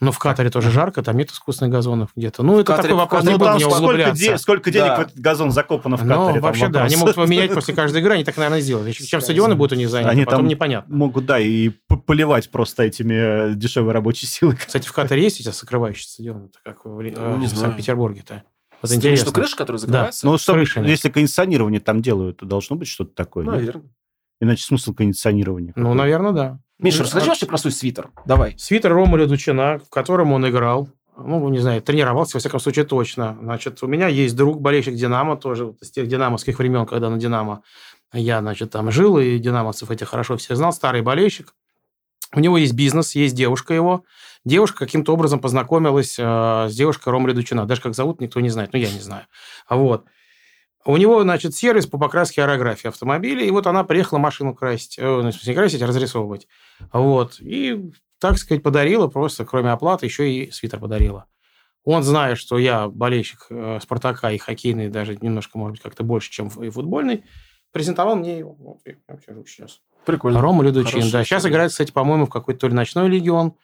[0.00, 2.42] Но в Катаре тоже жарко, там нет искусственных газонов где-то.
[2.42, 4.70] Ну, это Катаре- такой в вопрос, Катаре не Ну, буду там в сколько, де- сколько
[4.72, 4.96] денег Да.
[4.96, 6.32] в этот газон закопано в Ну, Катаре?
[6.34, 6.86] там вообще, да, вопрос.
[6.92, 8.96] они могут его менять после каждой игры, они так, наверное, сделают.
[8.96, 10.92] Чем стадионы будут у них заняты, Они потом там- непонятно.
[10.96, 11.68] Могут, да, и
[12.06, 14.56] поливать просто этими э, дешевой рабочей силой.
[14.56, 17.56] Кстати, в Катаре есть эти закрывающие стадионы, Это как в, Ну, э, в.
[17.56, 18.42] Санкт-Петербурге-то.
[18.82, 19.30] Вот Что, интересно.
[19.30, 20.26] крыша, которая закрывается?
[20.26, 20.88] Ну, что, крышами.
[20.88, 23.44] если кондиционирование там делают, то должно быть что-то такое.
[23.46, 23.76] нет?
[24.42, 25.72] Иначе смысл кондиционирования.
[25.76, 26.58] Ну, наверное, да.
[26.80, 28.10] Миша, Ну, расскажи а- вообще про свой свитер.
[28.26, 28.56] Давай.
[28.58, 33.38] Свитер Ромаля Дучина, в котором он играл, ну, не знаю, тренировался, во всяком случае, точно.
[33.40, 37.18] Значит, у меня есть друг, болельщик «Динамо», тоже вот из тех динамовских времен, когда на
[37.18, 37.62] «Динамо»
[38.12, 41.54] я, значит, там жил, и динамовцев этих хорошо всех знал, старый болельщик.
[42.34, 44.02] У него есть бизнес, есть девушка его.
[44.44, 47.64] Девушка каким-то образом познакомилась э, с девушкой Ромаля Дучина.
[47.64, 49.26] Даже как зовут, никто не знает, ну, я не знаю.
[49.70, 50.06] Вот.
[50.84, 55.02] У него, значит, сервис по покраске аэрографии автомобилей, и вот она приехала машину красить, э,
[55.04, 56.48] ну, не красить, а разрисовывать.
[56.92, 57.36] Вот.
[57.40, 61.26] И, так сказать, подарила просто, кроме оплаты, еще и свитер подарила.
[61.84, 66.30] Он, зная, что я болельщик э, Спартака и хоккейный, даже немножко, может быть, как-то больше,
[66.30, 67.24] чем и футбольный,
[67.72, 68.54] презентовал мне его.
[68.54, 69.80] Вот, я покажу сейчас.
[70.04, 70.40] Прикольно.
[70.40, 71.24] Рома Людучин, да.
[71.24, 73.54] Сейчас играет, кстати, по-моему, в какой-то то ли ночной лиге он,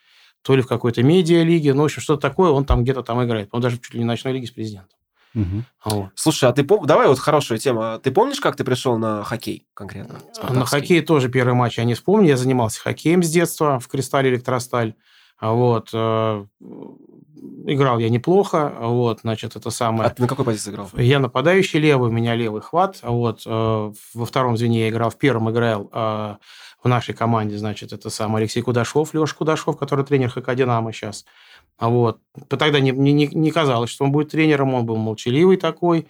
[0.42, 1.74] то ли в какой-то медиа-лиге.
[1.74, 3.48] Ну, в общем, что-то такое, он там где-то там играет.
[3.52, 4.97] Он даже чуть ли не ночной лиге с президентом.
[5.34, 5.64] Мгм.
[5.84, 6.10] Вот.
[6.14, 6.84] Слушай, а ты пом...
[6.86, 7.98] Давай вот хорошая тема.
[8.02, 10.20] Ты помнишь, как ты пришел на хоккей конкретно?
[10.48, 12.28] На хоккей тоже первый матч я не вспомню.
[12.28, 14.94] Я занимался хоккеем с детства в «Кристалле Электросталь».
[15.38, 15.90] А Вот.
[15.92, 16.44] э,
[17.66, 18.72] Играл я неплохо.
[18.80, 20.10] Вот, значит, это А самое...
[20.10, 20.88] ты на какой позиции играл?
[20.96, 22.98] Я нападающий левый, у меня левый хват.
[23.02, 23.42] А Вот.
[23.46, 26.36] э, Во втором звене я играл, в первом играл э,
[26.82, 31.24] в нашей команде, значит, это сам Алексей Кудашов, Леша Кудашов, который тренер ХК «Динамо» сейчас.
[31.78, 32.20] А Вот.
[32.48, 36.06] Тогда не, не, не казалось, что он будет тренером, он был молчаливый такой.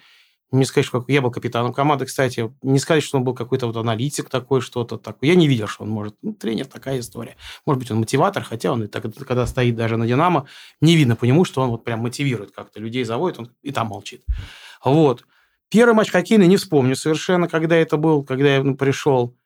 [0.50, 2.50] Не сказать, что я был капитаном команды, кстати.
[2.62, 5.30] Не сказать, что он был какой-то вот аналитик такой, что-то такое.
[5.30, 6.16] Я не видел, что он может.
[6.22, 7.36] Ну, тренер такая история.
[7.66, 10.46] Может быть, он мотиватор, хотя он и так, когда стоит даже на «Динамо»,
[10.80, 13.88] не видно по нему, что он вот прям мотивирует как-то людей, заводит, он и там
[13.88, 14.24] молчит.
[14.82, 15.26] Вот.
[15.68, 19.36] Первый матч хоккейный не вспомню совершенно, когда это был, когда я ну, пришел.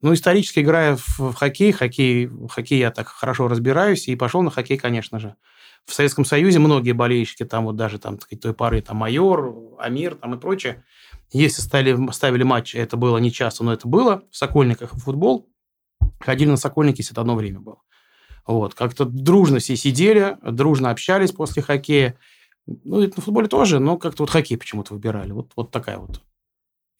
[0.00, 4.78] Ну, исторически играя в, хоккей, хоккей, хоккей я так хорошо разбираюсь, и пошел на хоккей,
[4.78, 5.36] конечно же.
[5.86, 10.16] В Советском Союзе многие болельщики, там вот даже там, так той поры, там Майор, Амир
[10.16, 10.84] там и прочее,
[11.32, 15.48] если ставили, ставили матчи, это было не часто, но это было, в Сокольниках футбол,
[16.20, 17.80] ходили на Сокольники, если это одно время было.
[18.46, 22.16] Вот, как-то дружно все сидели, дружно общались после хоккея.
[22.66, 25.32] Ну, и на футболе тоже, но как-то вот хоккей почему-то выбирали.
[25.32, 26.20] Вот, вот такая вот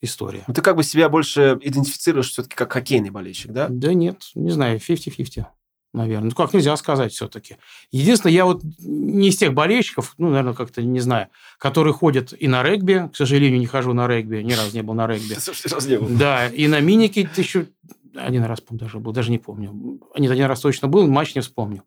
[0.01, 0.43] история.
[0.47, 3.67] Ну, ты как бы себя больше идентифицируешь все-таки как хоккейный болельщик, да?
[3.69, 5.45] Да нет, не знаю, 50-50,
[5.93, 6.29] наверное.
[6.29, 7.57] Ну, как нельзя сказать все-таки.
[7.91, 12.47] Единственное, я вот не из тех болельщиков, ну, наверное, как-то не знаю, которые ходят и
[12.47, 13.09] на регби.
[13.11, 15.33] К сожалению, не хожу на регби, ни разу не был на регби.
[15.71, 16.07] Раз не был.
[16.09, 17.67] Да, и на минике еще
[18.15, 19.99] один раз, по даже был, даже не помню.
[20.17, 21.83] Нет, один раз точно был, матч не вспомню.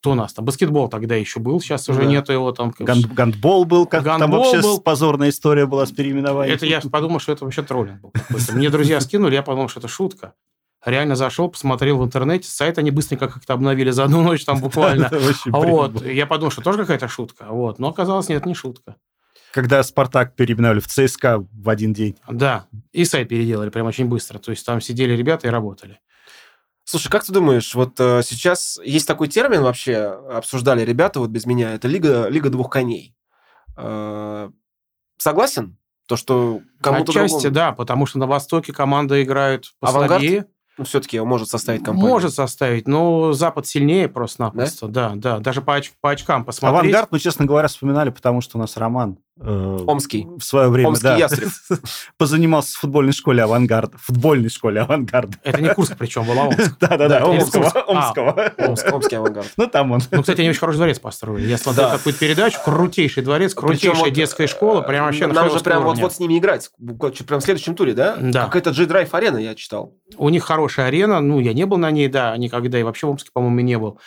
[0.00, 0.44] Кто у нас там?
[0.44, 2.06] Баскетбол тогда еще был, сейчас уже Да.
[2.06, 2.72] нету его там.
[2.78, 4.80] Ган- Гандбол был, как там Гандбол вообще был.
[4.80, 6.54] позорная история была с переименованием.
[6.54, 8.12] Это я подумал, что это вообще троллинг был.
[8.52, 10.34] Мне друзья скинули, я подумал, что это шутка.
[10.86, 15.10] Реально зашел, посмотрел в интернете, сайт они быстренько как-то обновили за одну ночь там буквально.
[15.46, 17.46] Вот, я подумал, что тоже какая-то шутка.
[17.50, 18.94] Вот, но оказалось, нет, не шутка.
[19.52, 22.16] Когда Спартак переименовали в ЦСКА в один день.
[22.30, 24.38] Да, и сайт переделали прям очень быстро.
[24.38, 25.98] То есть там сидели ребята и работали.
[26.84, 31.44] Слушай, как ты думаешь, вот э, сейчас есть такой термин вообще, обсуждали ребята вот без
[31.44, 33.16] меня, это лига, лига двух коней.
[33.76, 34.50] Э,
[35.18, 35.78] согласен?
[36.06, 37.54] То, что кому-то Отчасти, другому...
[37.54, 40.46] да, потому что на Востоке команда играет Авангард?
[40.78, 42.10] Ну, все-таки может составить компанию.
[42.10, 44.88] Может составить, но Запад сильнее просто-напросто.
[44.88, 45.12] Да?
[45.14, 46.80] да, Даже по, оч- по очкам посмотреть.
[46.80, 50.26] Авангард, мы, честно говоря, вспоминали, потому что у нас Роман Омский.
[50.38, 51.48] в свое время Омский да, ястреб.
[52.18, 53.98] позанимался в футбольной школе Авангарда.
[53.98, 55.36] Футбольной школе Авангарда.
[55.42, 56.78] Это не Курск, причем был, а Омск.
[56.80, 57.64] Да-да-да, Да, Омского.
[57.64, 57.76] Омск.
[57.76, 57.82] А.
[57.90, 58.52] Омского.
[58.58, 59.52] Омск- Омский авангард.
[59.56, 60.00] Ну, там он.
[60.10, 61.46] Ну, кстати, они очень хороший дворец построили.
[61.46, 62.58] Я смотрел какую-то передачу.
[62.64, 64.80] Крутейший дворец, крутейшая детская школа.
[64.82, 66.70] Прям вообще на Нам же прям вот-вот с ними играть.
[67.26, 68.16] Прям в следующем туре, да?
[68.18, 68.44] Да.
[68.46, 69.94] Какая-то G-Drive арена, я читал.
[70.16, 71.20] У них хорошая арена.
[71.20, 72.78] Ну, я не был на ней, да, никогда.
[72.80, 73.98] И вообще в Омске, по-моему, не был.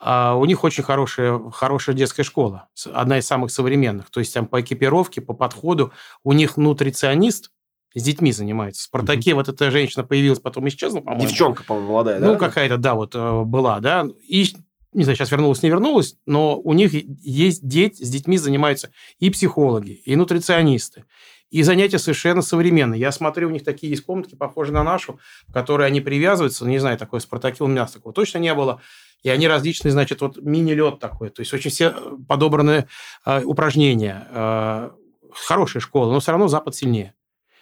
[0.00, 2.68] А у них очень хорошая, хорошая детская школа.
[2.92, 4.10] Одна из самых современных.
[4.10, 5.92] То есть там по экипировке, по подходу.
[6.22, 7.50] У них нутриционист
[7.94, 8.82] с детьми занимается.
[8.82, 11.26] В «Спартаке» вот эта женщина появилась, потом исчезла, по-моему.
[11.26, 12.26] Девчонка, по-моему, молодая, да?
[12.26, 14.06] Ну, какая-то, да, вот э, была, да.
[14.28, 14.46] И,
[14.92, 19.30] не знаю, сейчас вернулась, не вернулась, но у них есть дети, с детьми занимаются и
[19.30, 21.04] психологи, и нутриционисты.
[21.50, 23.00] И занятия совершенно современные.
[23.00, 26.64] Я смотрю, у них такие есть комнатки, похожие на нашу, в которые они привязываются.
[26.64, 28.80] Ну, Не знаю, такой спартаки у меня такого точно не было.
[29.22, 31.30] И они различные, значит, вот мини-лед такой.
[31.30, 31.94] То есть очень все
[32.28, 32.86] подобраны
[33.24, 34.28] э, упражнения.
[34.30, 34.90] Э,
[35.32, 37.14] хорошая школа, но все равно Запад сильнее.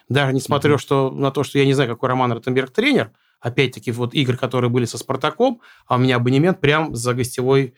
[0.09, 0.79] Даже несмотря Мгм.
[0.79, 4.69] что, на то, что я не знаю, какой Роман Ротенберг тренер, опять-таки, вот игры, которые
[4.69, 7.73] были со «Спартаком», а у меня абонемент прям за гостевой,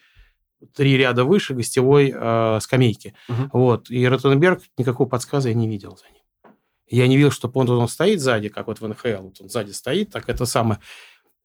[0.75, 3.13] три ряда выше гостевой э, скамейки.
[3.27, 3.49] Мгм.
[3.53, 3.89] Вот.
[3.89, 6.55] И Ротенберг никакого подсказа я не видел за ним.
[6.87, 9.71] Я не видел, что он, он стоит сзади, как вот в НХЛ, вот он сзади
[9.71, 10.79] стоит, так это самое.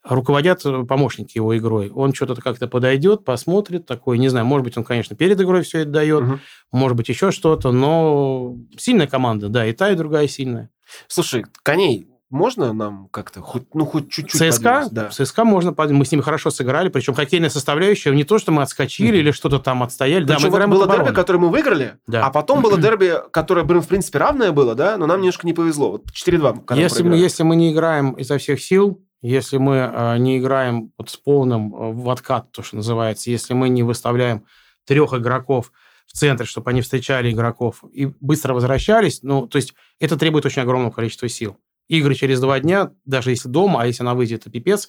[0.03, 1.91] Руководят э, помощники его игрой.
[1.91, 5.81] Он что-то как-то подойдет, посмотрит, такой, не знаю, может быть, он, конечно, перед игрой все
[5.81, 6.41] это дает, Мгм.
[6.73, 10.71] может быть, еще что-то, но сильная команда, да, и та, и другая сильная.
[11.09, 14.93] Слушай, коней можно нам как-то хоть, ну, хоть чуть-чуть ЦСКА, подвинуть?
[14.93, 15.09] Да.
[15.11, 18.63] ЦСКА можно, под- мы с ними хорошо сыграли, причем хоккейная составляющая, не то, что мы
[18.63, 19.17] отскочили Мгм.
[19.19, 22.27] или что-то там отстояли, да, Причем мы вот играем было дерби, которое мы выиграли, Да.
[22.27, 25.53] а потом было дерби, которое, блин, в принципе, равное было, да, но нам немножко не
[25.53, 25.93] повезло.
[25.93, 30.19] Вот 4-2, когда если, мы, если мы не играем изо всех сил, если мы э,
[30.19, 34.45] не играем вот с полным э, в откат, то, что называется, если мы не выставляем
[34.87, 35.73] трех игроков
[36.07, 40.61] в центре, чтобы они встречали игроков и быстро возвращались, ну, то есть это требует очень
[40.63, 41.57] огромного количества сил.
[41.89, 44.89] Игры через два дня, даже если дома, а если на выйдет, это пипец.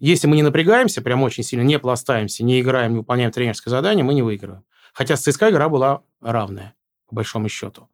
[0.00, 4.04] Если мы не напрягаемся, прям очень сильно, не пластаемся, не играем, не выполняем тренерское задание,
[4.04, 4.64] мы не выигрываем.
[4.92, 6.74] Хотя с ЦСКА игра была равная,
[7.08, 7.88] по большому счету.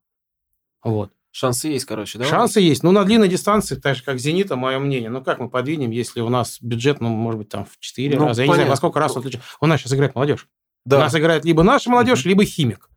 [0.82, 1.12] Вот.
[1.32, 2.24] Шансы есть, короче, да?
[2.24, 2.82] Шансы есть.
[2.82, 5.10] Ну, на длинной дистанции, так же, как «Зенита», мое мнение.
[5.10, 8.26] Ну, как мы подвинем, если у нас бюджет, ну, может быть, там в 4 Ну,
[8.26, 8.42] раза.
[8.42, 9.48] Я не знаю, во сколько раз он отличается.
[9.60, 10.48] У нас сейчас играет молодежь.
[10.84, 10.96] Да.
[10.96, 12.89] У нас играет либо наша молодежь, либо химик.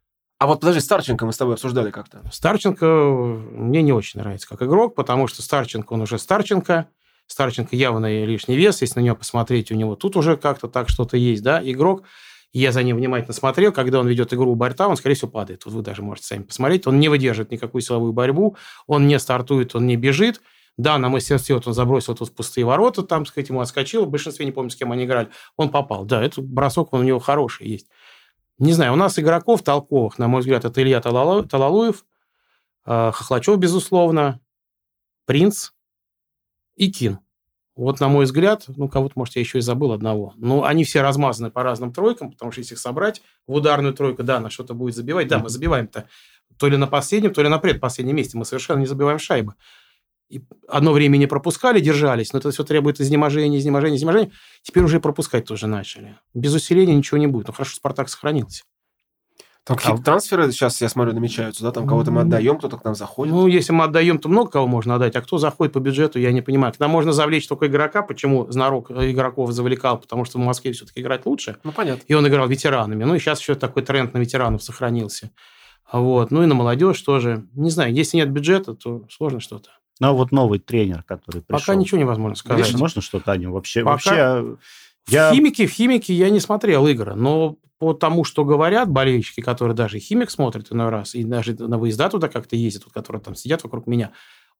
[0.43, 2.21] А вот подожди, Старченко мы с тобой обсуждали как-то.
[2.29, 6.89] Старченко мне не очень нравится как игрок, потому что Старченко, он уже Старченко.
[7.27, 8.81] Старченко явно лишний вес.
[8.81, 12.03] Если на него посмотреть, у него тут уже как-то так что-то есть, да, игрок.
[12.51, 15.63] Я за ним внимательно смотрел, когда он ведет игру у борта, он, скорее всего, падает.
[15.63, 16.87] Вот вы даже можете сами посмотреть.
[16.87, 20.41] Он не выдерживает никакую силовую борьбу, он не стартует, он не бежит.
[20.75, 24.05] Да, на мастерстве вот он забросил тут пустые ворота, там, сказать, ему отскочил.
[24.05, 25.29] В большинстве, не помню, с кем они играли.
[25.55, 26.03] Он попал.
[26.03, 27.87] Да, этот бросок он у него хороший есть.
[28.59, 32.05] Не знаю, у нас игроков толковых, на мой взгляд, это Илья Талалу- Талалуев,
[32.85, 34.39] э, Хохлачев, безусловно,
[35.25, 35.71] Принц
[36.75, 37.19] и Кин.
[37.75, 40.33] Вот, на мой взгляд, ну, кого-то, может, я еще и забыл одного.
[40.35, 44.21] Но они все размазаны по разным тройкам, потому что если их собрать в ударную тройку,
[44.21, 45.27] да, на что-то будет забивать.
[45.27, 46.07] Да, мы забиваем-то
[46.57, 48.37] то ли на последнем, то ли на предпоследнем месте.
[48.37, 49.55] Мы совершенно не забиваем шайбы.
[50.29, 54.31] И одно время не пропускали, держались, но это все требует изнеможения, изнеможения, изнеможения.
[54.61, 56.17] Теперь уже пропускать тоже начали.
[56.33, 57.47] Без усиления ничего не будет.
[57.47, 58.63] Ну, хорошо, Спартак сохранился.
[59.65, 61.71] Там какие-то трансферы сейчас, я смотрю, намечаются, да?
[61.71, 63.33] Там кого-то мы отдаем, кто-то к нам заходит.
[63.33, 65.15] Ну, если мы отдаем, то много кого можно отдать.
[65.15, 66.73] А кто заходит по бюджету, я не понимаю.
[66.73, 68.01] К нам можно завлечь только игрока.
[68.01, 69.99] Почему Знарок игроков завлекал?
[69.99, 71.57] Потому что в Москве все-таки играть лучше.
[71.63, 72.03] Ну, понятно.
[72.05, 73.05] И он играл ветеранами.
[73.05, 75.31] Ну, и сейчас еще такой тренд на ветеранов сохранился.
[75.93, 76.29] Вот.
[76.31, 77.47] Ну, и на молодежь тоже.
[77.53, 79.69] Не знаю, если нет бюджета, то сложно что-то.
[79.99, 81.59] Ну, а вот новый тренер, который пришел.
[81.59, 82.65] Пока ничего невозможно сказать.
[82.65, 83.51] Гриш, можно что-то о нем?
[83.51, 84.57] Вообще, Пока- вообще
[85.05, 85.33] В я...
[85.33, 89.99] химике, в химике я не смотрел игры, но по тому, что говорят болельщики, которые даже
[89.99, 93.87] химик смотрят иной раз, и даже на выезда туда как-то ездят, которые там сидят вокруг
[93.87, 94.11] меня,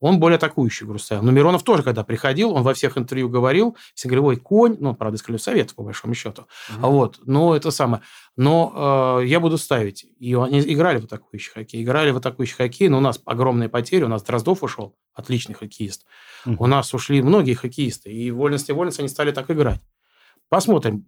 [0.04, 1.24] он более атакующую игру ставил.
[1.24, 4.94] Но Миронов тоже, когда приходил, он во всех интервью говорил, все говорили, ой, конь, ну,
[4.94, 6.46] правда, из Крыльев Советов, по большому счету.
[6.82, 8.04] А Вот, но это самое.
[8.36, 10.06] Но э, я буду ставить.
[10.20, 11.84] И они играли в атакующий хоккей.
[11.84, 14.04] Играли в атакующий хоккей, но у нас огромные потери.
[14.04, 16.06] У нас Дроздов ушел, отличный хоккеист.
[16.44, 16.58] Мгм.
[16.60, 18.12] У нас ушли многие хоккеисты.
[18.12, 19.80] И вольность и вольность они стали так играть.
[20.50, 21.06] Посмотрим.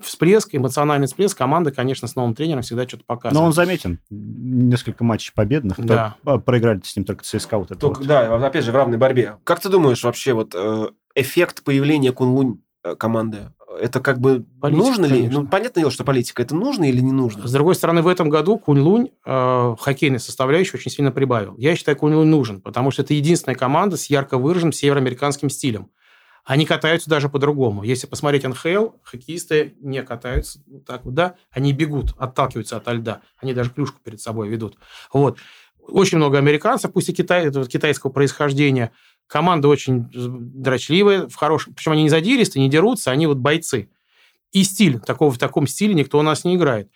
[0.00, 1.36] Всплеск, эмоциональный всплеск.
[1.36, 3.40] Команда, конечно, с новым тренером всегда что-то показывает.
[3.40, 3.98] Но он заметен.
[4.10, 5.80] Несколько матчей победных.
[5.84, 6.16] Да.
[6.24, 7.58] А, Проиграли с ним только ЦСКА.
[7.58, 8.06] Вот это Только, вот.
[8.06, 9.36] да, опять же, в равной борьбе.
[9.44, 13.50] Как ты думаешь вообще, вот э, эффект появления Кунлунь э, команды?
[13.78, 15.16] Это как бы Политика, нужно ли?
[15.22, 15.40] конечно.
[15.42, 16.42] Ну, понятное дело, что политика.
[16.42, 17.46] Это нужно или не нужно?
[17.46, 21.54] С другой стороны, в этом году Кунь-Лунь э, хоккейной составляющей очень сильно прибавил.
[21.58, 25.90] Я считаю, Кунь-Лунь нужен, потому что это единственная команда с ярко выраженным североамериканским стилем.
[26.46, 27.82] Они катаются даже по-другому.
[27.82, 33.20] Если посмотреть НХЛ, хоккеисты не катаются так вот, да, они бегут, отталкиваются от льда.
[33.38, 34.78] Они даже клюшку перед собой ведут.
[35.12, 35.38] Вот.
[35.80, 38.92] Очень много американцев, пусть и китай, китайского происхождения.
[39.26, 41.74] Команда очень дрочливая, в хорошем...
[41.74, 43.90] Причем они не задиристы, не дерутся, они вот бойцы.
[44.52, 45.00] И стиль.
[45.00, 46.88] Такого, в таком стиле никто у нас не играет.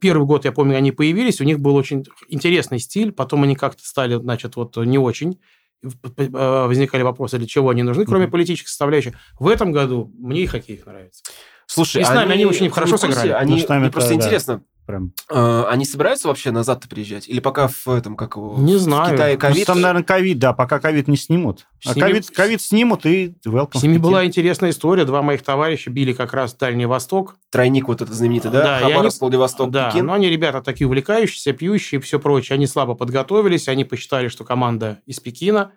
[0.00, 3.86] Первый год, я помню, они появились, у них был очень интересный стиль, потом они как-то
[3.86, 5.36] стали, значит, вот не очень э,
[5.82, 9.14] возникали вопросы, для чего они нужны, кроме политической составляющей.
[9.38, 11.22] В этом году мне и хоккей их нравится.
[11.66, 13.30] Слушай, И с нами они очень в хорошо сыграли.
[13.30, 14.16] Они, Ну, с нами мне просто да.
[14.16, 15.12] интересно, Прям.
[15.28, 17.28] э, они собираются вообще назад приезжать?
[17.28, 18.56] Или пока в этом, как его...
[18.56, 19.12] Не в знаю.
[19.12, 19.66] Китае Ну, ковид?
[19.66, 21.66] там, наверное, ковид, да, пока ковид не снимут.
[21.84, 23.78] А С ними- ковид, ковид снимут, и welcome.
[23.78, 25.04] С ними была интересная история.
[25.04, 27.36] Два моих товарища били как раз Дальний Восток.
[27.50, 28.62] Тройник вот этот знаменитый, да?
[28.62, 30.06] Да, Хабаровск, Владивосток, да, Пекин.
[30.06, 32.54] но они ребята такие увлекающиеся, пьющие и все прочее.
[32.54, 35.72] Они слабо подготовились, они посчитали, что команда из Пекина.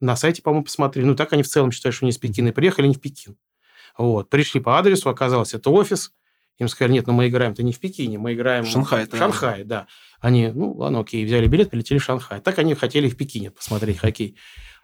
[0.00, 1.04] На сайте, по-моему, посмотрели.
[1.06, 2.48] Ну, так они в целом считают, что они из Пекина.
[2.48, 3.36] И приехали не в Пекин.
[3.98, 4.30] Вот.
[4.30, 6.12] Пришли по адресу, оказалось, это офис.
[6.58, 9.16] Им сказали, нет, ну мы играем-то не в Пекине, мы играем В Шанхае, в.
[9.16, 9.86] Шанхае, да.
[10.20, 12.40] Они, ну, ладно, окей, взяли билет, полетели в Шанхай.
[12.40, 14.36] Так они хотели в Пекине посмотреть хоккей.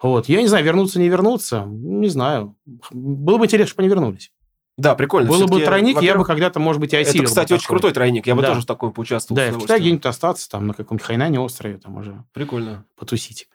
[0.02, 0.28] Вот.
[0.28, 2.56] Я не знаю, вернуться, не вернуться, не знаю.
[2.90, 4.32] Было бы интересно, чтобы они вернулись.
[4.76, 5.28] Да, прикольно.
[5.28, 7.22] Было бы тройник, я бы когда-то, может быть, и осилил.
[7.24, 7.78] Это, кстати, очень такое.
[7.78, 8.26] крутой тройник.
[8.26, 8.48] Я бы Да.
[8.48, 9.36] тоже в таком поучаствовал.
[9.36, 9.58] Да, и в.
[9.58, 12.86] Китае где-нибудь остаться, там, на каком-нибудь Хайнане острове, там уже Прикольно.
[12.98, 13.46] потусить.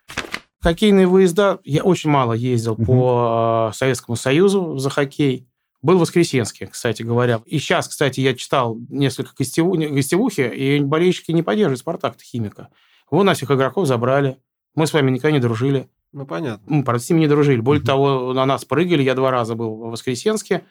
[0.62, 1.60] Хоккейные выезда.
[1.64, 2.86] Я очень мало ездил Мгм.
[2.86, 5.48] по э, Советскому Союзу за хоккей.
[5.86, 7.44] Был в Воскресенске, кстати говоря.
[7.46, 9.76] И сейчас, кстати, я читал несколько гостеву...
[9.76, 12.70] гостевухи, и болельщики не поддерживают «Спартак» химика.
[13.12, 14.40] Вон нас всех игроков забрали.
[14.74, 15.88] Мы с вами никогда не дружили.
[16.12, 16.64] Ну, понятно.
[16.66, 17.60] Мы, ними не дружили.
[17.62, 17.86] Более Мгм.
[17.86, 19.04] того, на нас прыгали.
[19.04, 20.66] Я два раза был в Воскресенске.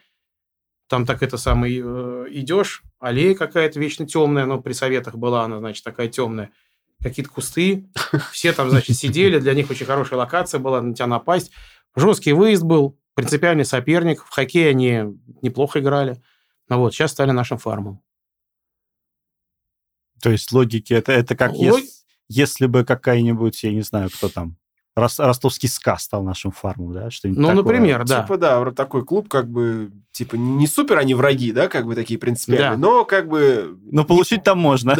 [0.88, 5.60] Там так это самое, э, идешь, аллея какая-то вечно темная, но при советах была она,
[5.60, 6.50] значит, такая темная.
[7.00, 7.88] Какие-то кусты.
[8.32, 9.38] Все там, значит, сидели.
[9.38, 11.52] Для них очень хорошая локация была, на тебя напасть.
[11.94, 12.98] Жесткий выезд был.
[13.14, 14.24] Принципиальный соперник.
[14.24, 16.20] В хоккей они неплохо играли.
[16.68, 18.00] Ну вот, сейчас стали нашим фармом.
[20.22, 24.28] То есть логики, это, это как Лог- ес- если бы какая-нибудь, я не знаю, кто
[24.28, 24.56] там,
[24.96, 27.10] Рос- ростовский СКА стал нашим фармом, да?
[27.10, 27.62] Что-нибудь Ну, такое.
[27.64, 28.22] например, да.
[28.22, 32.18] Типа, да, такой клуб, как бы, типа, не супер они враги, да, как бы такие
[32.18, 32.76] принципиальные, Да.
[32.76, 34.96] но как бы Но получить там можно.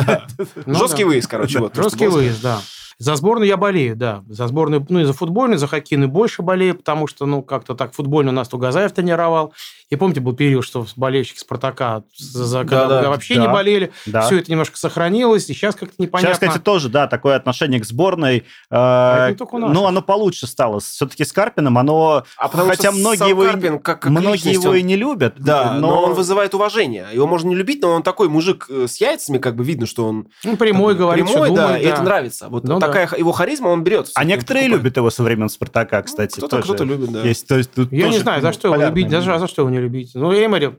[0.67, 1.09] Ну жесткий да.
[1.09, 1.61] выезд, короче.
[1.61, 2.61] вот, Жесткий выезд, да.
[2.99, 4.23] За сборную я болею, да.
[4.29, 7.93] За сборную, ну и за футбольную, за хоккейную больше болею, потому что, ну, как-то так
[7.93, 9.53] футбольно нас Тугазаев тренировал.
[9.95, 13.11] И помните, был период, что болельщики «Спартака» за, за- когда Да-да.
[13.11, 13.43] вообще Да.
[13.43, 13.93] не болели.
[14.07, 14.23] Да.
[14.23, 16.35] Все это немножко сохранилось, и сейчас как-то непонятно.
[16.35, 18.45] Сейчас, кстати, тоже, да, такое отношение к сборной.
[18.71, 19.73] это э, у нас.
[19.73, 20.81] ну, оно получше стало.
[20.81, 22.25] Все-таки с Карпином оно...
[22.37, 24.83] А потому Хотя что многие его, и- Карпин, как, как многие личность, его он- и
[24.83, 25.35] не любят.
[25.39, 26.03] Да, но...
[26.03, 27.07] он вызывает уважение.
[27.13, 30.07] Его можно не любить, но он такой мужик э, с яйцами, как бы видно, что
[30.09, 31.93] он Ну, прямой такой говорит, прямой, что да, думает, и да.
[31.93, 32.49] это нравится.
[32.49, 32.87] Вот Ну да.
[32.87, 34.11] такая х- его харизма, он берет.
[34.15, 36.33] А некоторые любят его со времен Спартака, кстати.
[36.39, 37.23] Кто-то, тоже кто-то любит, да.
[37.23, 39.71] Есть, то есть, тут Я не знаю, за что его любить, даже за что его
[39.71, 40.13] не любить.
[40.15, 40.73] Ну, Эмери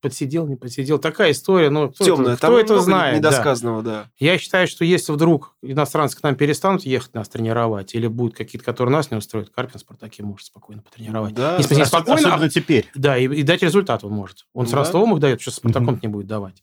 [0.00, 0.98] подсидел, не подсидел.
[0.98, 2.32] Такая история, ну, кто, Темная.
[2.32, 3.20] это, Там кто это много знает?
[3.22, 3.28] да.
[3.28, 4.04] недосказанного, да.
[4.18, 8.64] Я считаю, что если вдруг иностранцы к нам перестанут ехать нас тренировать, или будут какие-то,
[8.64, 11.34] которые нас не устроят, Карпин в «Спартаке» может спокойно потренировать.
[11.34, 12.88] Да, не спокойно, Особенно теперь.
[12.94, 14.46] да, и, и дать результат он может.
[14.54, 14.78] Он с Да.
[14.78, 16.62] Ростовом их дает, что с «Спартаком» не будет давать.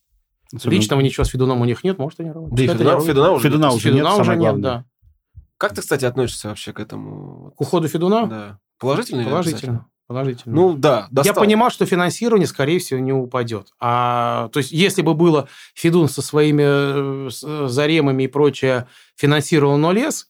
[0.51, 2.51] Особенно- Личного ничего с Федуном у них нет, может тренировать.
[2.55, 2.99] Да и Федуна.
[3.01, 3.43] Федуна уже.
[3.43, 3.75] Федуна нет.
[3.75, 4.85] уже нет, Федуна уже нет, да.
[5.57, 7.51] Как ты, кстати, относишься вообще к этому?
[7.57, 8.25] К уходу Федуна?
[8.27, 8.59] Да.
[8.79, 9.87] Положительно или Положительно.
[10.07, 10.55] Положительно.
[10.55, 11.43] Ну, да, Я достал.
[11.43, 13.67] понимал, что финансирование, скорее всего, не упадет.
[13.79, 18.87] А, то есть, если бы было Федун со своими э, с- э, заремами и прочее
[19.17, 20.29] финансировал, но лез,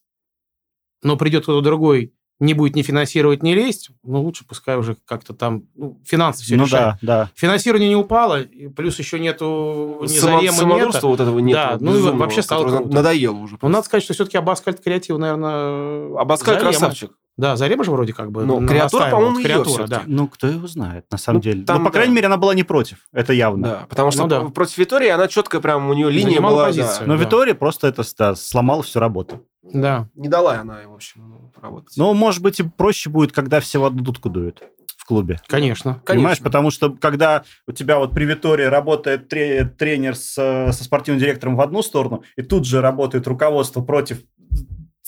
[1.03, 5.33] но придет кто-то другой, не будет ни финансировать, ни лезть, ну, лучше пускай уже как-то
[5.33, 6.97] там ну, финансы все Ну решают.
[7.03, 7.31] да, да.
[7.35, 8.41] Финансирование не упало,
[8.75, 11.07] плюс еще нету ни Само- самодурства это.
[11.07, 11.55] вот этого нет.
[11.55, 12.93] Да, ну и вообще стало круто.
[12.95, 13.57] Надоело уже.
[13.61, 16.19] Ну, надо сказать, что все-таки Абаскаль креатив, наверное...
[16.19, 16.71] Абаскаль Зарема.
[16.71, 17.11] красавчик.
[17.37, 20.01] Да, Зарема же вроде как бы Ну, Креатура, по-моему, Креатура, да.
[20.07, 21.63] Ну, кто его знает, на самом Ну, деле.
[21.65, 22.15] там, ну, по крайней да.
[22.15, 23.07] мере, она была не против.
[23.13, 23.67] Это явно.
[23.67, 24.41] Да, потому что Ну да.
[24.45, 26.99] против Витории она четко прям, у нее линия Занимала была, позицию.
[27.01, 27.05] да.
[27.13, 27.23] Но Да.
[27.23, 29.45] Витория просто это да, сломала всю работу.
[29.63, 30.09] Да.
[30.15, 31.95] Не дала она, в общем, ну, работать.
[31.97, 34.63] Но, может быть, и проще будет, когда все в одну дудку дуют
[34.95, 35.39] в клубе.
[35.47, 36.01] Конечно.
[36.05, 36.43] Понимаешь, Конечно.
[36.45, 40.33] потому что когда у тебя вот при Витории работает тре- тренер с,
[40.71, 44.21] со спортивным директором в одну сторону, и тут же работает руководство против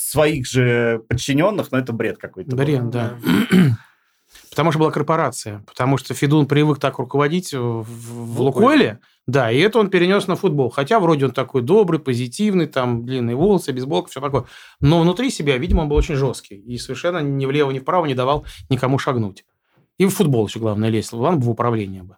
[0.10, 2.56] своих же подчиненных, ну это бред какой-то.
[2.56, 3.18] Бред, да.
[4.50, 5.64] Потому что была корпорация.
[5.68, 8.44] Потому что Федун привык так руководить в, в Лукойле.
[8.44, 9.00] Лукойле.
[9.28, 10.70] Да, и это он перенес на футбол.
[10.70, 14.46] Хотя вроде он такой добрый, позитивный, там длинные волосы, бейсболка, все такое.
[14.80, 16.56] Но внутри себя, видимо, он был очень жесткий.
[16.56, 19.46] И совершенно ни влево, ни вправо не давал никому шагнуть.
[20.00, 21.14] И в футбол еще главное лезть.
[21.14, 22.18] Ладно бы в управление бы.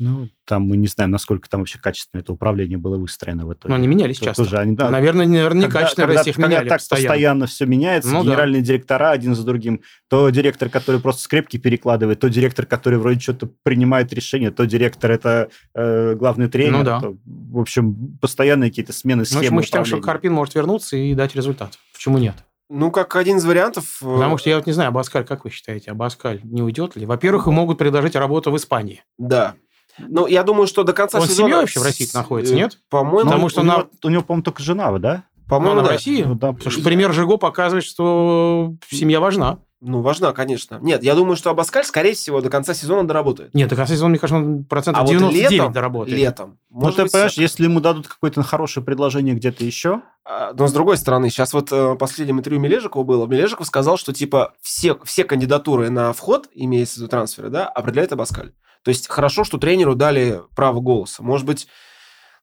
[0.00, 3.70] Ну, там мы не знаем, насколько там вообще качественно это управление было выстроено в итоге.
[3.70, 4.44] Но они менялись То- часто.
[4.44, 7.08] тоже они, да, Наверное, наверное, некачественно когда- Россия их когда меняли так постоянно.
[7.08, 8.24] постоянно все меняется, Ну да.
[8.30, 13.18] генеральные директора один за другим, то директор, который просто скрепки перекладывает, то директор, который вроде
[13.20, 16.72] что-то принимает решение, то директор это э, главный тренер.
[16.78, 17.00] Ну да.
[17.00, 20.00] то, в общем, постоянные какие-то смены Ну, в общем, схемы мы считаем, что.
[20.00, 21.76] Карпин может вернуться и дать результат.
[21.92, 22.34] Почему нет?
[22.70, 23.96] Ну, как один из вариантов...
[24.02, 27.06] э, Потому что я вот не знаю, Абаскаль, как вы считаете, Абаскаль не уйдет ли?
[27.06, 29.02] Во-первых, ему могут предложить работу в Испании.
[29.16, 29.54] Да.
[29.98, 31.48] Ну, я думаю, что до конца Он сезона...
[31.48, 32.78] семьей вообще в России находится, э, нет?
[32.90, 35.24] По-моему, Потому что у, него, у него, по-моему, только жена, да?
[35.48, 35.88] по-моему, да.
[35.88, 36.22] России?
[36.22, 36.52] Ну, да.
[36.52, 39.60] Потому что пример Жиго показывает, что семья важна.
[39.80, 40.80] Ну, важна, конечно.
[40.82, 43.54] Нет, я думаю, что Абаскаль, скорее всего, до конца сезона доработает.
[43.54, 46.18] Нет, до конца сезона, мне кажется, он процентов А вот 99 летом, доработает.
[46.18, 46.58] летом.
[46.70, 50.72] Ну, ты быть, понимаешь, если ему дадут какое-то хорошее предложение где-то еще, А, Но с
[50.72, 55.22] другой стороны, сейчас вот э, последнем интервью Мележикова было, Мележиков сказал, что типа все, все
[55.22, 58.52] кандидатуры на вход, имеется в виду трансферы, да, определяет Абаскаль.
[58.84, 61.22] То есть хорошо, что тренеру дали право голоса.
[61.22, 61.66] Может быть,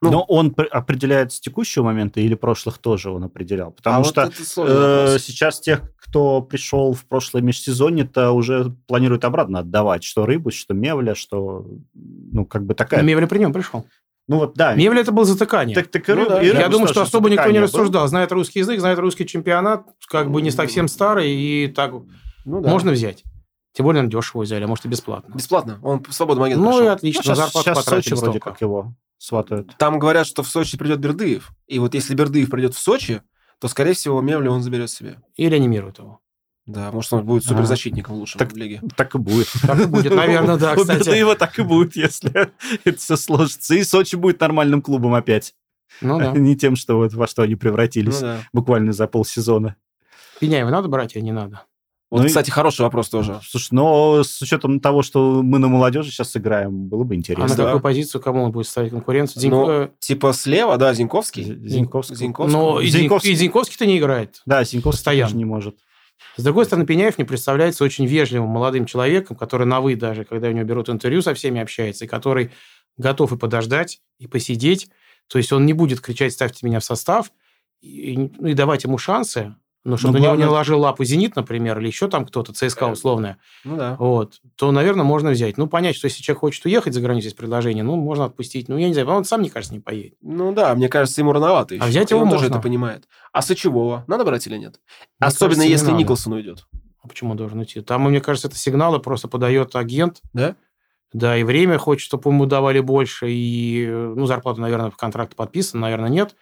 [0.02, 3.72] Ну, но он пр- определяет с текущего момента или прошлых тоже он определял?
[3.72, 9.24] Потому а вот что сложный э, сейчас тех, кто пришел в прошлое межсезонье-то уже планируют
[9.26, 10.04] обратно отдавать.
[10.04, 11.66] Что Рыбус, что Мевля, что...
[11.94, 13.02] Ну, как бы такая...
[13.02, 13.86] Мевля при нем пришел.
[14.28, 14.74] Ну, вот, да.
[14.76, 15.76] Мевля это было затыкание.
[15.76, 16.42] Так, так и Ну да.
[16.42, 17.68] и Я думаю, что тоже особо никто не затыкание был.
[17.68, 18.08] рассуждал.
[18.08, 21.94] Знает русский язык, знает русский чемпионат, как бы не совсем старый, и так
[22.44, 22.70] Ну да.
[22.70, 23.24] можно взять.
[23.76, 25.34] Тем более, он дешево взяли, а может и бесплатно.
[25.36, 25.80] Бесплатно.
[25.84, 26.86] Он в свободном агенте Ну и пошел.
[26.86, 29.76] Ну, отлично, сейчас, зарплату сейчас в Сочи вроде как его сватают.
[29.78, 31.52] Там говорят, что в Сочи придет Бердыев.
[31.68, 33.22] И вот если Бердыев придет в Сочи,
[33.60, 35.22] то, скорее всего, Мевля он заберет себе.
[35.36, 36.22] И реанимируют его.
[36.66, 38.82] Да, может, он будет суперзащитником лучшим Так- в лиге.
[38.96, 39.48] Так и будет.
[39.62, 41.00] Так и будет, наверное, да, У кстати.
[41.00, 42.32] Бердыева так и будет, если
[42.86, 43.76] это все сложится.
[43.76, 45.54] И Сочи будет нормальным клубом опять.
[46.00, 46.32] Ну да.
[46.36, 48.40] Не тем, что вот во что они Ну превратились да.
[48.54, 49.76] буквально за полсезона.
[50.40, 51.64] Пеняева надо брать или не надо?
[52.16, 53.40] Вот, Ну и- кстати, хороший вопрос тоже.
[53.44, 57.20] Слушай, но с учетом того, что мы на молодежи сейчас играем, было бы А на
[57.20, 57.56] интересно.
[57.58, 57.64] да.
[57.66, 59.42] какую позицию кому он будет ставить конкуренцию?
[59.42, 61.44] Зинько- Ну, э, Типа слева, да, Зиньковский.
[61.44, 62.16] Зиньковский.
[62.16, 62.54] Зиньковский.
[62.58, 63.00] Но и Зиньковский.
[63.02, 64.42] Зиньковский, и Зиньковский-то не играет.
[64.46, 65.28] Да, Синьковский Постоянно.
[65.30, 65.78] тоже не может.
[66.38, 70.48] С другой стороны, Пеняев мне представляется очень вежливым молодым человеком, который на «вы» даже, когда
[70.48, 72.52] у него берут интервью, со всеми общается, и который
[72.98, 74.88] готов и подождать, и посидеть.
[75.28, 77.32] То есть он не будет кричать «ставьте меня в состав»,
[77.82, 79.56] и, ну, и давать ему шансы,
[79.86, 82.86] ну, чтобы Ну, него не главное- ложил лапу «Зенит», например, или еще там кто-то, ЦСКА
[82.88, 83.96] условная, Ну да.
[83.98, 85.58] вот, то, наверное, можно взять.
[85.58, 88.68] Ну, понять, что если человек хочет уехать за границу, есть предложение, ну, можно отпустить.
[88.68, 90.16] Ну, я не знаю, он сам, мне кажется, не поедет.
[90.22, 91.84] Ну да, мне кажется, ему рановато еще.
[91.84, 92.56] А взять И он его тоже можно.
[92.56, 93.08] это понимает.
[93.32, 94.80] А Сычевого надо брать или нет?
[95.20, 95.98] Мне Особенно кажется, не если надо.
[96.00, 96.68] Николсон уйдет.
[97.04, 97.82] А почему он должен уйти?
[97.82, 100.56] Там, мне кажется, это сигналы просто подает агент, Да?
[101.14, 105.80] Да, и время хочет, чтобы ему давали больше, и, ну, зарплату, наверное, в контракт подписан,
[105.80, 106.36] наверное, нет.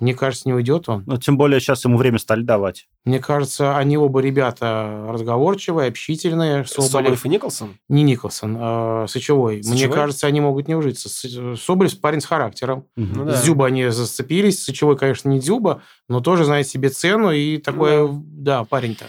[0.00, 1.02] Мне кажется, не уйдет он.
[1.06, 2.86] Но тем более сейчас ему время стали давать.
[3.04, 6.64] Мне кажется, они оба ребята разговорчивые, общительные.
[6.66, 7.78] Соболев, Соболев и Николсон?
[7.88, 9.56] не Николсон, а Сычевой.
[9.56, 9.94] Мне Сычевой?
[9.96, 11.08] кажется, они могут не ужиться.
[11.56, 12.84] Соболев парень с характером.
[12.96, 13.12] Мгм.
[13.14, 13.32] Ну да.
[13.36, 14.62] С Дзюба они зацепились.
[14.62, 17.32] Сычевой, конечно, не Дзюба, но тоже знает себе цену.
[17.32, 19.06] И такой, да, парень-то.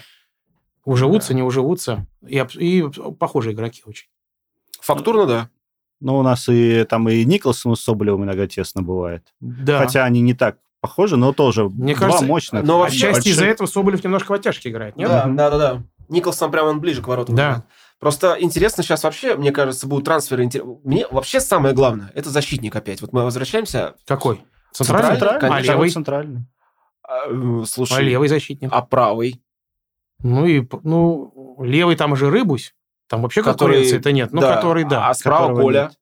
[0.85, 1.35] Уживутся, Да.
[1.35, 2.07] не уживутся.
[2.27, 2.83] И, и
[3.19, 4.07] похожие игроки очень.
[4.81, 5.49] Фактурно, да.
[6.01, 9.23] Ну, у нас и там и Николсон с Соболевым иногда тесно бывает.
[9.39, 9.77] Да.
[9.79, 12.63] Хотя они не так похожи, но тоже Мне два кажется, мощных.
[12.63, 13.25] но Отчасти больших.
[13.33, 15.09] из-за этого Соболев немножко в оттяжке играет, нет?
[15.09, 15.83] Да, да, да, да.
[16.09, 17.35] Николсон прям он ближе к воротам.
[17.35, 17.43] Да.
[17.49, 17.65] играет.
[17.99, 20.49] Просто интересно сейчас вообще, мне кажется, будут трансферы.
[20.83, 23.01] Мне вообще самое главное, это защитник опять.
[23.01, 23.95] Вот мы возвращаемся.
[24.07, 24.41] Какой?
[24.71, 25.11] Центральный?
[25.11, 25.71] Центральный, А конечно.
[25.71, 25.89] левый?
[25.89, 26.45] центральный.
[27.03, 28.69] а, Слушай, А левый защитник.
[28.71, 29.43] а правый?
[30.21, 32.73] Ну и ну левый там же Рыбусь.
[33.09, 34.31] Там вообще Который- конкуренции-то нет.
[34.31, 34.55] Ну, да.
[34.55, 35.09] который, да.
[35.09, 35.81] А справа Коля.
[35.83, 35.98] нет.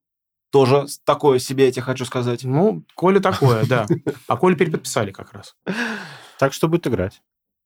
[0.52, 2.44] Тоже такое себе, я тебе хочу сказать.
[2.44, 3.86] Ну, Коля такое, да.
[4.28, 5.56] А Коля переподписали как раз.
[6.40, 7.22] Так что будет играть.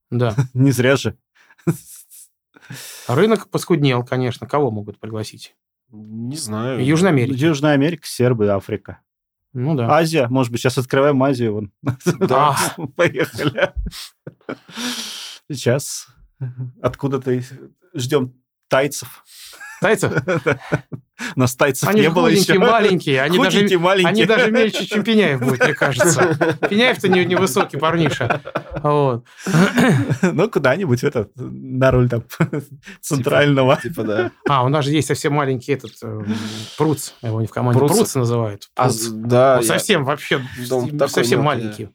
[0.09, 0.35] Да.
[0.53, 1.17] Не зря же.
[3.07, 4.47] Рынок поскуднел, конечно.
[4.47, 5.55] Кого могут пригласить?
[5.89, 6.83] Не знаю.
[6.83, 7.35] Южная Америка.
[7.35, 9.01] Южная Америка, Сербы, Африка.
[9.53, 9.89] Ну да.
[9.91, 11.53] Азия, может быть, сейчас открываем Азию.
[11.53, 11.71] Вон.
[12.19, 12.57] Да.
[12.95, 13.73] Поехали.
[15.49, 16.07] Сейчас
[16.81, 17.41] откуда-то
[17.93, 18.33] ждем
[18.69, 19.23] тайцев.
[19.81, 20.13] Тайцев?
[21.35, 22.57] У нас тайцев Они не было еще.
[22.59, 23.21] маленькие.
[23.21, 24.07] Они даже, маленькие.
[24.09, 26.57] они даже мельче, чем Пеняев будет, мне кажется.
[26.69, 28.41] Пеняев-то не- невысокий парниша.
[28.83, 29.25] Вот.
[30.21, 32.23] Ну, куда-нибудь этот, на роль там
[33.01, 33.77] центрального.
[33.81, 34.31] Типа, да.
[34.47, 36.21] А, у нас же есть совсем маленький этот э,
[36.77, 37.11] Пруц.
[37.21, 38.15] Его не в команде Пруц?
[38.15, 38.69] Называют.
[38.75, 39.07] А, Пруц.
[39.07, 40.41] да, Он совсем вообще
[41.07, 41.89] совсем мелкий, маленький.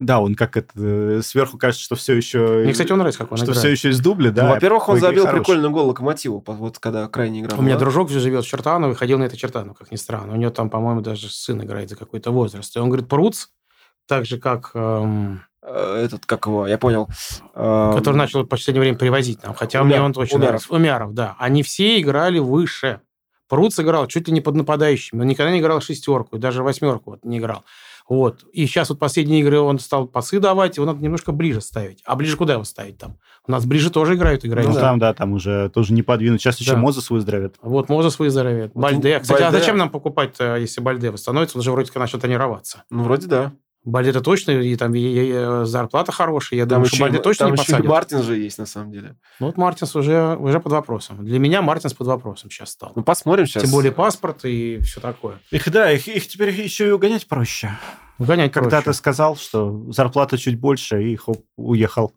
[0.00, 2.62] Да, он как это э, сверху кажется, что все еще...
[2.64, 3.58] Мне, кстати, он нравится, как он что играет.
[3.60, 4.44] все еще из дубля, да.
[4.44, 5.38] Ну, во-первых, он забил хорош.
[5.38, 7.58] прикольный гол Локомотиву, вот когда крайне играл.
[7.60, 10.32] У меня дружок живет в Чертаново и ходил на это Чертаново, как ни странно.
[10.34, 12.74] У него там, по-моему, даже сын играет за какой-то возраст.
[12.76, 13.46] И он говорит, Пруц,
[14.06, 14.72] так же, как...
[14.74, 17.08] эм, Э, Этот, как его, я понял.
[17.54, 19.54] Э, который начал в последнее время привозить нам.
[19.54, 20.40] Хотя Умяр- мне он очень Умяров.
[20.68, 20.74] нравится.
[20.74, 21.36] Умяров, да.
[21.38, 23.00] Они все играли выше.
[23.48, 25.20] Пруц играл чуть ли не под нападающим.
[25.20, 27.64] Он никогда не играл шестерку, даже восьмерку вот не играл.
[28.08, 28.44] Вот.
[28.52, 32.02] И сейчас вот последние игры он стал пасы давать, его надо немножко ближе ставить.
[32.04, 33.18] А ближе куда его ставить там?
[33.46, 34.68] У нас ближе тоже играют, играют.
[34.68, 34.80] Ну, да.
[34.80, 36.40] там, да, там уже тоже не подвинуть.
[36.40, 36.78] Сейчас еще Да.
[36.78, 37.56] Мозес выздоровеет.
[37.62, 38.72] Вот Мозес выздоровеет.
[38.74, 39.20] Вот Бальде.
[39.20, 41.56] Кстати, а Бальде- зачем нам покупать, если Бальде восстановится?
[41.58, 42.84] Он же вроде как начал тренироваться.
[42.90, 43.52] Ну, вроде да.
[43.84, 46.58] Бальде-то точно, и там и- и- и зарплата хорошая.
[46.58, 47.86] Я Там думаю, что еще, Бальде и- точно там не еще и посадят.
[47.90, 49.16] Мартин же есть, на самом деле.
[49.40, 51.24] Ну, вот Мартинс уже, уже под вопросом.
[51.24, 52.92] Для меня Мартинс под вопросом сейчас стал.
[52.96, 53.62] Ну, посмотрим сейчас.
[53.62, 55.38] Тем более паспорт и все такое.
[55.50, 57.76] Их, да, их, их теперь еще и угонять проще.
[58.18, 58.84] Гонять Когда проще.
[58.86, 62.12] ты сказал, что зарплата чуть больше, и хоп, уехал.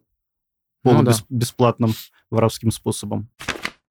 [0.84, 1.12] Ну да.
[1.28, 1.92] Бесплатным
[2.30, 3.28] воровским способом.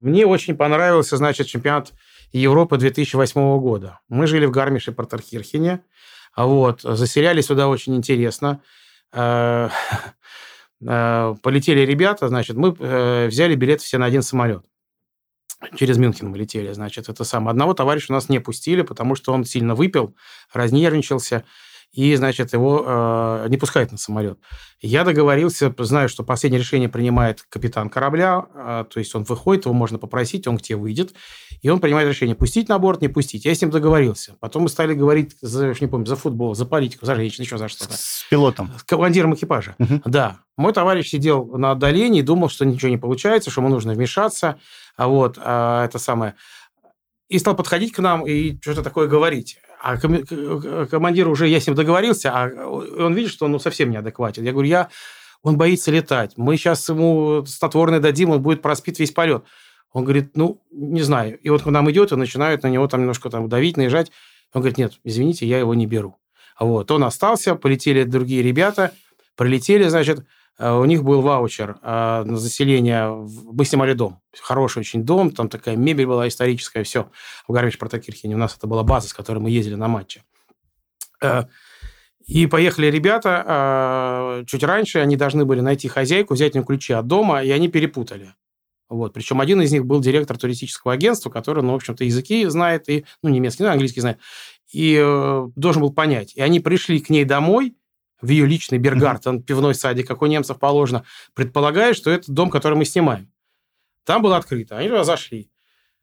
[0.00, 1.92] Мне очень понравился, значит, чемпионат
[2.32, 4.00] Европы 2008 года.
[4.08, 5.74] Мы жили в Гармише Партерхирхене.
[5.74, 5.82] А
[6.44, 8.62] Вот, заселяли сюда очень интересно.
[9.12, 9.70] Э,
[10.86, 14.64] э, Полетели ребята, значит, мы э, взяли билет все на один самолет.
[15.76, 17.50] Через Мюнхен мы летели, значит, это самое.
[17.50, 20.14] Одного товарища у нас не пустили, потому что он сильно выпил,
[20.52, 21.44] разнервничался,
[21.92, 24.38] и, значит, его э, не пускают на самолет.
[24.80, 29.74] Я договорился, знаю, что последнее решение принимает капитан корабля, э, то есть он выходит, его
[29.74, 31.14] можно попросить, он к тебе выйдет,
[31.62, 33.46] и он принимает решение, пустить на борт, не пустить.
[33.46, 34.36] Я с ним договорился.
[34.38, 37.68] Потом мы стали говорить, за, не помню, за футбол, за политику, за женщин, еще за
[37.68, 37.94] что-то.
[37.94, 38.70] С пилотом.
[38.78, 39.74] С командиром экипажа.
[39.78, 40.02] Мгм.
[40.04, 40.38] Да.
[40.56, 44.58] Мой товарищ сидел на отдалении, думал, что ничего не получается, что ему нужно вмешаться.
[44.96, 46.34] А вот а, это самое.
[47.28, 49.58] И стал подходить к нам и что-то такое говорить.
[49.80, 49.96] А
[50.86, 54.44] командир уже, я с ним договорился, а он видит, что он ну, совсем неадекватен.
[54.44, 54.88] Я говорю, я,
[55.42, 56.32] он боится летать.
[56.36, 59.44] Мы сейчас ему снотворное дадим, он будет проспит весь полет.
[59.92, 61.38] Он говорит, ну, не знаю.
[61.38, 64.10] И вот к нам идет, и начинают на него там немножко там давить, наезжать.
[64.52, 66.16] Он говорит, нет, извините, я его не беру.
[66.58, 68.92] Вот, он остался, полетели другие ребята,
[69.36, 70.26] прилетели, значит,
[70.58, 73.10] у них был ваучер э, на заселение.
[73.10, 74.20] Мы снимали дом.
[74.40, 77.10] Хороший очень дом, там такая мебель была историческая, все.
[77.46, 80.22] В гармиш протокирхене у нас это была база, с которой мы ездили на матчи.
[81.22, 81.44] Э,
[82.26, 86.92] И поехали ребята э, чуть раньше, они должны были найти хозяйку, взять у нее ключи
[86.92, 88.34] от дома, и они перепутали.
[88.90, 89.14] Вот.
[89.14, 93.06] Причем один из них был директор туристического агентства, который, ну, в общем-то, языки знает, и,
[93.22, 94.18] ну, немецкий, ну, английский знает,
[94.70, 96.34] и э, должен был понять.
[96.34, 97.74] И они пришли к ней домой,
[98.20, 101.04] в ее личный Бергартен, пивной садик, как у немцев положено,
[101.34, 103.32] предполагая, что это дом, который мы снимаем.
[104.04, 104.76] Там было открыто.
[104.78, 105.50] Они туда зашли.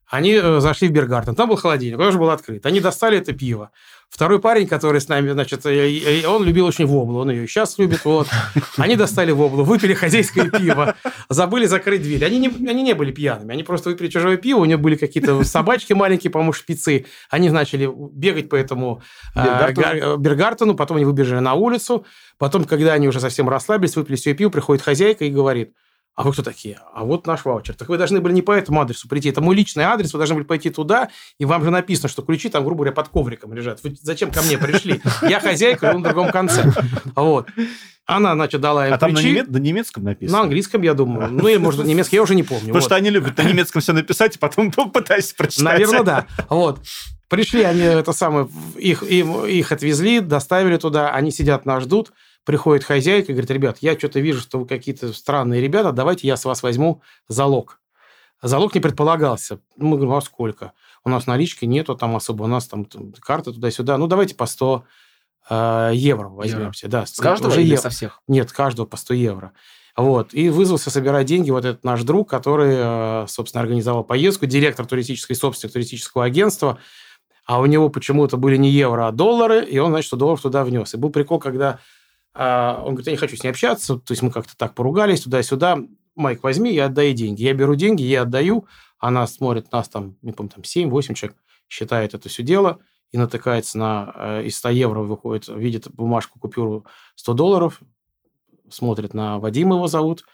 [0.07, 1.35] Они э, зашли в Бергартен.
[1.35, 2.65] Там был холодильник, он тоже был открыт.
[2.65, 3.71] Они достали это пиво.
[4.09, 7.19] Второй парень, который с нами, значит, э, он любил очень воблу.
[7.19, 8.05] Он ее сейчас любит.
[8.05, 8.27] Вот.
[8.77, 10.95] Они достали воблу, выпили хозяйское пиво,
[11.27, 12.23] забыли закрыть дверь.
[12.23, 13.51] Они не, они не были пьяными.
[13.51, 14.59] Они просто выпили чужое пиво.
[14.59, 17.07] У них были какие-то собачки маленькие, по-моему, шпицы.
[17.29, 19.01] Они начали бегать по этому
[19.35, 19.83] э, Бергартену.
[19.83, 20.75] Гар- Бергартену.
[20.75, 22.05] Потом они выбежали на улицу.
[22.37, 25.73] Потом, когда они уже совсем расслабились, выпили все пиво, приходит хозяйка и говорит,
[26.15, 26.79] а вы кто такие?
[26.93, 27.75] А вот наш ваучер.
[27.75, 29.29] Так вы должны были не по этому адресу прийти.
[29.29, 31.09] Это мой личный адрес, вы должны были пойти туда,
[31.39, 33.83] и вам же написано, что ключи там, грубо говоря, под ковриком лежат.
[33.83, 35.01] Вы зачем ко мне пришли?
[35.23, 36.71] Я хозяйка, он на другом конце.
[37.15, 37.49] Вот.
[38.05, 39.41] Она, значит, дала им А там на, ключи.
[39.47, 40.37] на немецком написано.
[40.37, 41.31] На английском, я думаю.
[41.31, 42.61] Ну, или, может, немецкий, я уже не помню.
[42.67, 42.83] Потому Вот.
[42.83, 45.63] что они любят на немецком все написать, и потом попытайся прочитать.
[45.65, 46.25] Наверное, да.
[46.49, 46.81] Вот.
[47.27, 48.47] Пришли они, это самое,
[48.77, 52.13] их, им- их отвезли, доставили туда, они сидят, нас ждут.
[52.45, 56.37] Приходит хозяйка и говорит, ребят, я что-то вижу, что вы какие-то странные ребята, давайте я
[56.37, 57.79] с вас возьму залог.
[58.41, 59.59] Залог не предполагался.
[59.75, 60.73] Мы говорим, а сколько?
[61.03, 62.85] У нас налички нету там особо, у нас там,
[63.19, 63.97] карта туда-сюда.
[63.97, 64.83] Ну, давайте по 100
[65.49, 66.87] э, евро возьмемся.
[66.87, 67.81] Да, С каждого уже или евро.
[67.81, 68.21] со всех?
[68.27, 69.51] Нет, каждого по 100 евро.
[69.97, 70.33] Вот.
[70.33, 75.35] И вызвался собирать деньги вот этот наш друг, который, э, собственно, организовал поездку, директор туристической
[75.35, 76.77] собственности туристического агентства.
[77.45, 80.63] А у него почему-то были не евро, а доллары, и он, значит, 100 долларов туда
[80.63, 80.93] внес.
[80.93, 81.79] И был прикол, когда
[82.35, 85.79] он говорит, я не хочу с ней общаться, то есть мы как-то так поругались туда-сюда.
[86.15, 87.43] Майк, возьми и отдай деньги.
[87.43, 88.67] Я беру деньги, я отдаю,
[88.99, 92.79] она смотрит нас там, не помню, там 7-8 человек, считает это все дело
[93.11, 97.81] и натыкается на э, из 100 евро выходит, видит бумажку, купюру 100 долларов,
[98.69, 100.25] смотрит на Вадима его зовут,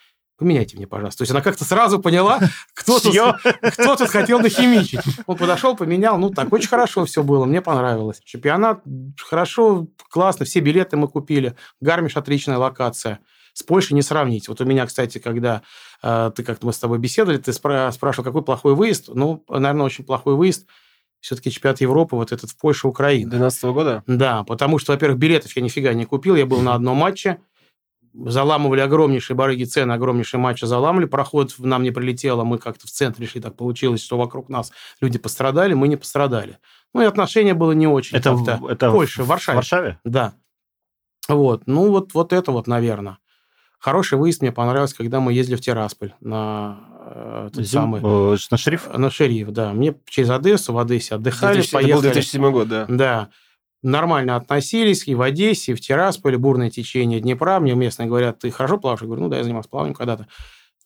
[0.41, 1.19] поменяйте мне, пожалуйста.
[1.19, 2.39] То есть она как-то сразу поняла,
[2.73, 3.15] кто тут,
[3.61, 4.99] кто тут хотел нахимичить.
[5.27, 8.19] Он подошел, поменял, ну так очень хорошо все было, мне понравилось.
[8.25, 8.81] Чемпионат
[9.19, 13.19] хорошо, классно, все билеты мы купили, Гармиш отличная локация.
[13.53, 14.47] С Польшей не сравнить.
[14.47, 15.61] Вот у меня, кстати, когда
[16.01, 19.09] э, ты как-то мы с тобой беседовали, ты спра- спрашивал, какой плохой выезд.
[19.13, 20.67] Ну, наверное, очень плохой выезд.
[21.19, 23.29] все-таки чемпионат Европы, вот этот в Польше, Украина.
[23.29, 24.03] 12 года?
[24.07, 27.37] Да, потому что, во-первых, билетов я нифига не купил, я был на одном матче,
[28.13, 33.25] заламывали огромнейшие барыги цены, огромнейшие матчи заламывали, проход нам не прилетело, мы как-то в центре
[33.27, 36.57] шли, так получилось, что вокруг нас люди пострадали, мы не пострадали.
[36.93, 38.17] Ну и отношение было не очень.
[38.17, 38.57] Это, как-то.
[38.57, 39.55] в- это Польша, в Варшаве.
[39.55, 39.99] Варшаве?
[40.03, 40.33] Да.
[41.27, 43.17] Вот, ну вот, вот это вот, наверное.
[43.79, 46.79] Хороший выезд мне понравился, когда мы ездили в Тирасполь на
[47.15, 48.01] э, тот Зим- самый...
[48.03, 48.87] э, на шериф?
[48.95, 49.73] На шериф, да.
[49.73, 52.13] Мне через Одессу, в Одессе отдыхали, 2000 это был поехали.
[52.13, 52.85] 2007 год, да.
[52.87, 53.29] Да.
[53.83, 57.59] Нормально относились и в Одессе, и в Тирасполе, бурное течение Днепра.
[57.59, 59.01] Мне местные говорят, ты хорошо плаваешь?
[59.01, 60.27] Я говорю, ну да, я занимался плаванием когда-то.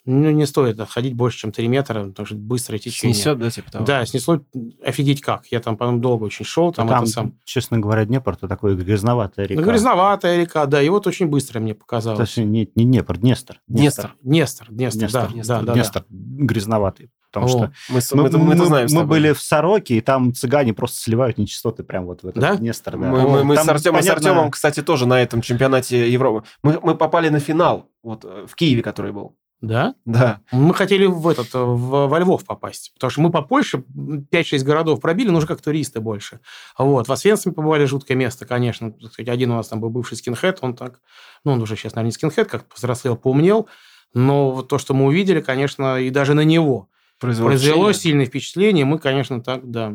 [0.07, 3.15] Ну, не стоит отходить больше, чем 3 метра, потому что быстрое течение.
[3.15, 3.85] Снесет, да, типа того?
[3.85, 4.39] Да, снесло
[4.85, 5.47] офигеть как.
[5.47, 6.71] Я там, по-моему, долго очень шел.
[6.71, 7.33] Там, Там, это сам...
[7.43, 9.59] честно говоря, Днепр, это такой грязноватая река.
[9.59, 12.19] Ну, грязноватая река, да, и вот очень быстро мне показалось.
[12.19, 13.59] Точнее, не, не Днепр, Днестр.
[13.67, 14.15] Днестр.
[14.21, 15.73] Днестр, Днестр, Днестр, да, Днестр, да, да, да.
[15.73, 17.09] Днестр грязноватый.
[17.35, 19.41] Потому О, что Мы, с- мы, мы, мы это мы- знаем с мы были в
[19.41, 22.55] Сороке, и там цыгане просто сливают нечистоты прям вот в этот Да?
[22.55, 22.91] Днестр.
[22.91, 22.97] Да.
[22.97, 26.47] Мы, мы- мы Там с, Артемом, с понятно- Артемом, кстати, тоже на этом чемпионате Европы.
[26.63, 29.35] Мы, мы попали на финал вот э, в Киеве, который был.
[29.61, 29.95] Да?
[30.05, 30.41] Да.
[30.51, 33.83] Мы хотели в этот, э, в, во Львов попасть, потому что мы по Польше
[34.31, 36.39] 5-6 городов пробили, но уже как туристы больше.
[36.77, 37.07] Вот.
[37.07, 38.93] В Освенциме побывали, жуткое место, конечно.
[39.11, 40.99] Сказать, один у нас там был бывший скинхед, он так,
[41.45, 43.67] ну, он уже сейчас, наверное, не скинхед, как повзрослел, поумнел,
[44.13, 46.89] но вот то, что мы увидели, конечно, и даже на него
[47.19, 49.93] Произвело произвело сильное впечатление, мы, конечно, так, да.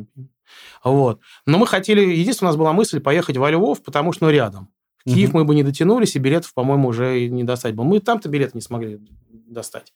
[0.83, 1.21] Вот.
[1.47, 4.69] Но мы хотели, единственное, у нас была мысль поехать во Львов, потому что, ну, рядом.
[5.05, 5.39] В Киев Мгм.
[5.39, 7.85] мы бы не дотянулись, и билетов, по-моему, уже не достать было.
[7.85, 8.99] Мы там-то билеты не смогли
[9.31, 9.93] достать.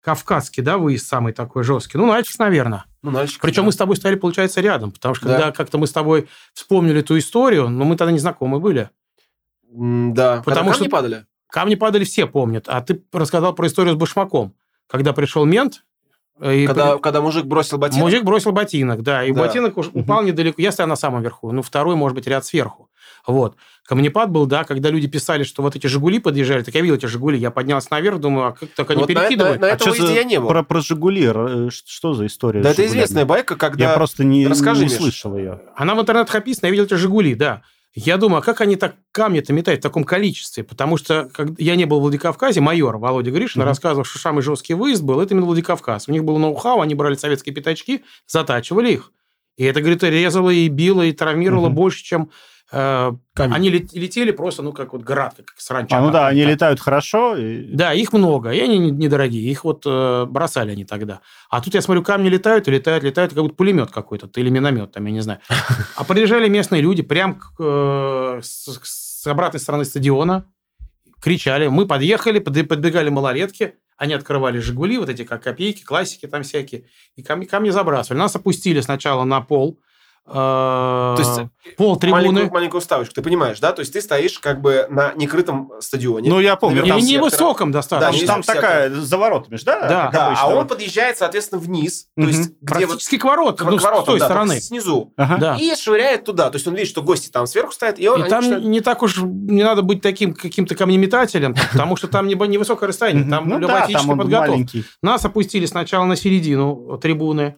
[0.00, 1.96] Кавказский, да, выезд самый такой жесткий.
[1.98, 2.84] Ну, Нальчик, наверное.
[3.02, 3.66] Ну, Нальчик, Причем да.
[3.66, 4.90] мы с тобой стояли, получается, рядом.
[4.90, 5.36] Потому что Да.
[5.36, 8.90] когда как-то мы с тобой вспомнили эту историю, но мы тогда не знакомы были.
[9.70, 10.38] Да.
[10.38, 10.90] Потому Потому что- что...
[10.90, 11.26] падали.
[11.48, 12.64] Камни падали, все помнят.
[12.68, 14.54] А ты рассказал про историю с башмаком.
[14.88, 15.84] Когда пришел мент...
[16.40, 18.04] э, и Когда, когда мужик бросил ботинок.
[18.04, 19.40] Мужик бросил ботинок, да, и Да.
[19.40, 20.60] ботинок уж упал недалеко.
[20.60, 22.88] Я стоял на самом верху, ну, второй, может быть, ряд сверху.
[23.26, 23.56] Вот.
[23.86, 27.06] Камнепад был, да, когда люди писали, что вот эти «Жигули» подъезжали, так я видел эти
[27.06, 29.60] «Жигули», я поднялся наверх, думаю, а как так они Вот на- перекидывают?
[29.60, 30.48] на- на А этом выезде я не был.
[30.48, 31.26] Про, про «Жигули»,
[31.70, 32.62] ш- что за история?
[32.62, 33.90] Да это известная байка, когда...
[33.90, 35.60] Я просто не, Расскажи, не слышал ее.
[35.76, 37.62] Она в интернете описана, я видел эти «Жигули», да.
[37.94, 40.64] Я думаю, а как они так камни-то метают в таком количестве?
[40.64, 43.68] Потому что как, я не был в Владикавказе, майор Володя Гришин Мгм.
[43.68, 46.08] рассказывал, что самый жесткий выезд был, это именно Владикавказ.
[46.08, 49.12] У них был ноу-хау, они брали советские пятачки, затачивали их.
[49.58, 51.74] И это, говорит, резало, и било, и травмировало Мгм.
[51.76, 52.30] больше, чем...
[52.72, 55.96] э, они лет- летели просто, ну, как вот град, как саранча.
[55.96, 57.36] А, ну да, они летают хорошо.
[57.36, 59.50] и- Да, их много, и они не- недорогие.
[59.50, 61.20] Их вот э, бросали они тогда.
[61.50, 64.92] А тут я смотрю, камни летают, и летают, летают, как будто пулемет какой-то, или миномет
[64.92, 65.40] там, я не знаю.
[65.96, 70.44] А приезжали местные люди прям к, э, с, с обратной стороны стадиона,
[71.20, 71.68] кричали.
[71.68, 76.86] Мы подъехали, под- подбегали малолетки, они открывали «Жигули», вот эти как копейки, классики там всякие,
[77.14, 78.18] и камни, забрасывали.
[78.18, 79.78] Нас опустили сначала на пол,
[80.24, 82.22] То есть пол трибуны.
[82.22, 83.72] маленькую, маленькую ставочку, ты понимаешь, да?
[83.72, 86.30] То есть ты стоишь как бы на некрытом стадионе.
[86.30, 87.24] Ну, я помню, Или не сектора.
[87.24, 88.20] высоком Да, достаточно.
[88.20, 89.80] не там такая за воротами да?
[89.80, 90.10] Да.
[90.12, 93.82] да, а он подъезжает, соответственно, вниз, то есть где Практически к воротам, к ну, с
[93.82, 94.60] воротам, той да, стороны.
[94.60, 95.12] снизу.
[95.16, 95.36] Ага.
[95.38, 95.56] Да.
[95.56, 96.50] И швыряет туда.
[96.50, 99.62] То есть он видит, что гости там сверху стоят, и там не так уж не
[99.64, 103.86] надо быть таким каким-то камнеметателем, потому что там не- невысокое расстояние, там Ну любая да,
[103.86, 104.78] физическая там он подготовка.
[105.02, 107.56] Нас опустили сначала на середину трибуны,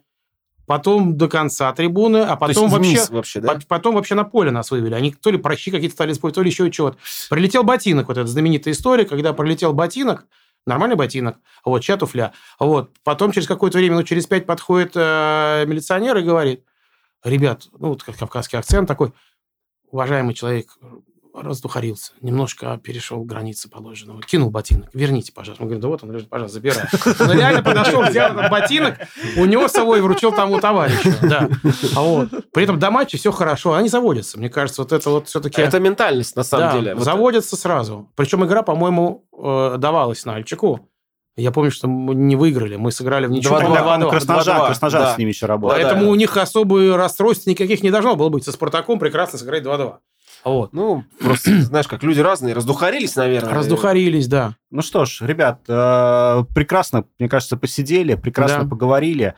[0.66, 3.00] потом до конца трибуны, а То потом вообще...
[3.10, 3.54] вообще, да?
[3.54, 4.94] по- Потом вообще на поле нас вывели.
[4.94, 6.98] Они то ли прощи какие-то стали спорить, то ли еще чего-то.
[7.30, 10.26] Прилетел ботинок, вот эта знаменитая история, когда пролетел ботинок,
[10.66, 12.32] нормальный ботинок, вот, чья туфля.
[12.58, 12.90] Вот.
[13.04, 16.64] Потом через какое-то время, ну, через пять подходит э, милиционер и говорит,
[17.22, 19.12] ребят, ну, вот кавказский акцент такой,
[19.90, 20.76] уважаемый человек,
[21.34, 25.62] раздухарился, немножко перешел границы положенного, кинул ботинок, верните, пожалуйста.
[25.62, 26.84] Мы говорим, да вот он лежит, пожалуйста, забирай.
[27.20, 28.98] Он реально подошел, взял этот ботинок,
[29.36, 31.12] унес его и вручил тому товарищу.
[31.22, 31.48] Да.
[31.96, 32.28] А вот.
[32.52, 34.38] При этом до матча все хорошо, они заводятся.
[34.38, 35.60] Мне кажется, вот это вот все-таки...
[35.60, 36.94] Это ментальность, на самом Да, деле.
[36.94, 38.10] Вот заводятся сразу.
[38.14, 40.88] Причем игра, по-моему, э, давалась на Альчику.
[41.36, 44.10] Я помню, что мы не выиграли, мы сыграли в по-моему, по-моему, 2-2.
[44.10, 45.14] Красножар, 2-2, Красножар да.
[45.14, 45.76] с ними еще работал.
[45.76, 46.10] Да, Поэтому да.
[46.10, 48.44] у них особых расстройств никаких не должно было быть.
[48.44, 49.94] Со Спартаком прекрасно сыграть 2-2.
[50.44, 50.72] Вот.
[50.72, 53.54] Ну, просто, знаешь, как люди разные, раздухарились, наверное.
[53.54, 54.54] Раздухарились, да.
[54.70, 58.68] Ну что ж, ребят, э, прекрасно, мне кажется, посидели, прекрасно Да.
[58.68, 59.34] поговорили,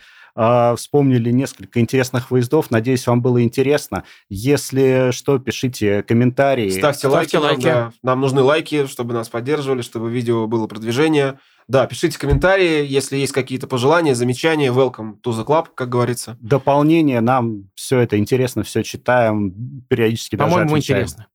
[0.76, 2.70] вспомнили несколько интересных выездов.
[2.70, 4.04] Надеюсь, вам было интересно.
[4.28, 6.68] Если что, пишите комментарии.
[6.70, 7.36] Ставьте, Ставьте лайки.
[7.36, 7.64] лайки.
[7.66, 7.92] Нам, да.
[8.02, 11.38] Нам нужны лайки, чтобы нас поддерживали, чтобы видео было продвижение.
[11.68, 14.70] Да, пишите комментарии, если есть какие-то пожелания, замечания.
[14.70, 16.36] Welcome to the club, как говорится.
[16.40, 21.00] Дополнение, нам все это интересно, все читаем, периодически даже По-моему, отвечаем.
[21.00, 21.26] интересно.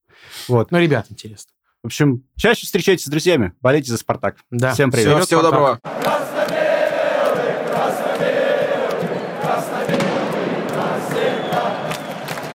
[0.48, 0.72] Вот.
[0.72, 1.52] Ну, ребят, интересно.
[1.84, 4.38] В общем, чаще встречайтесь с друзьями, болейте за «Спартак».
[4.52, 4.74] Да.
[4.74, 5.08] Всем привет.
[5.08, 5.82] Всего, всего Спартак.
[5.82, 6.21] доброго.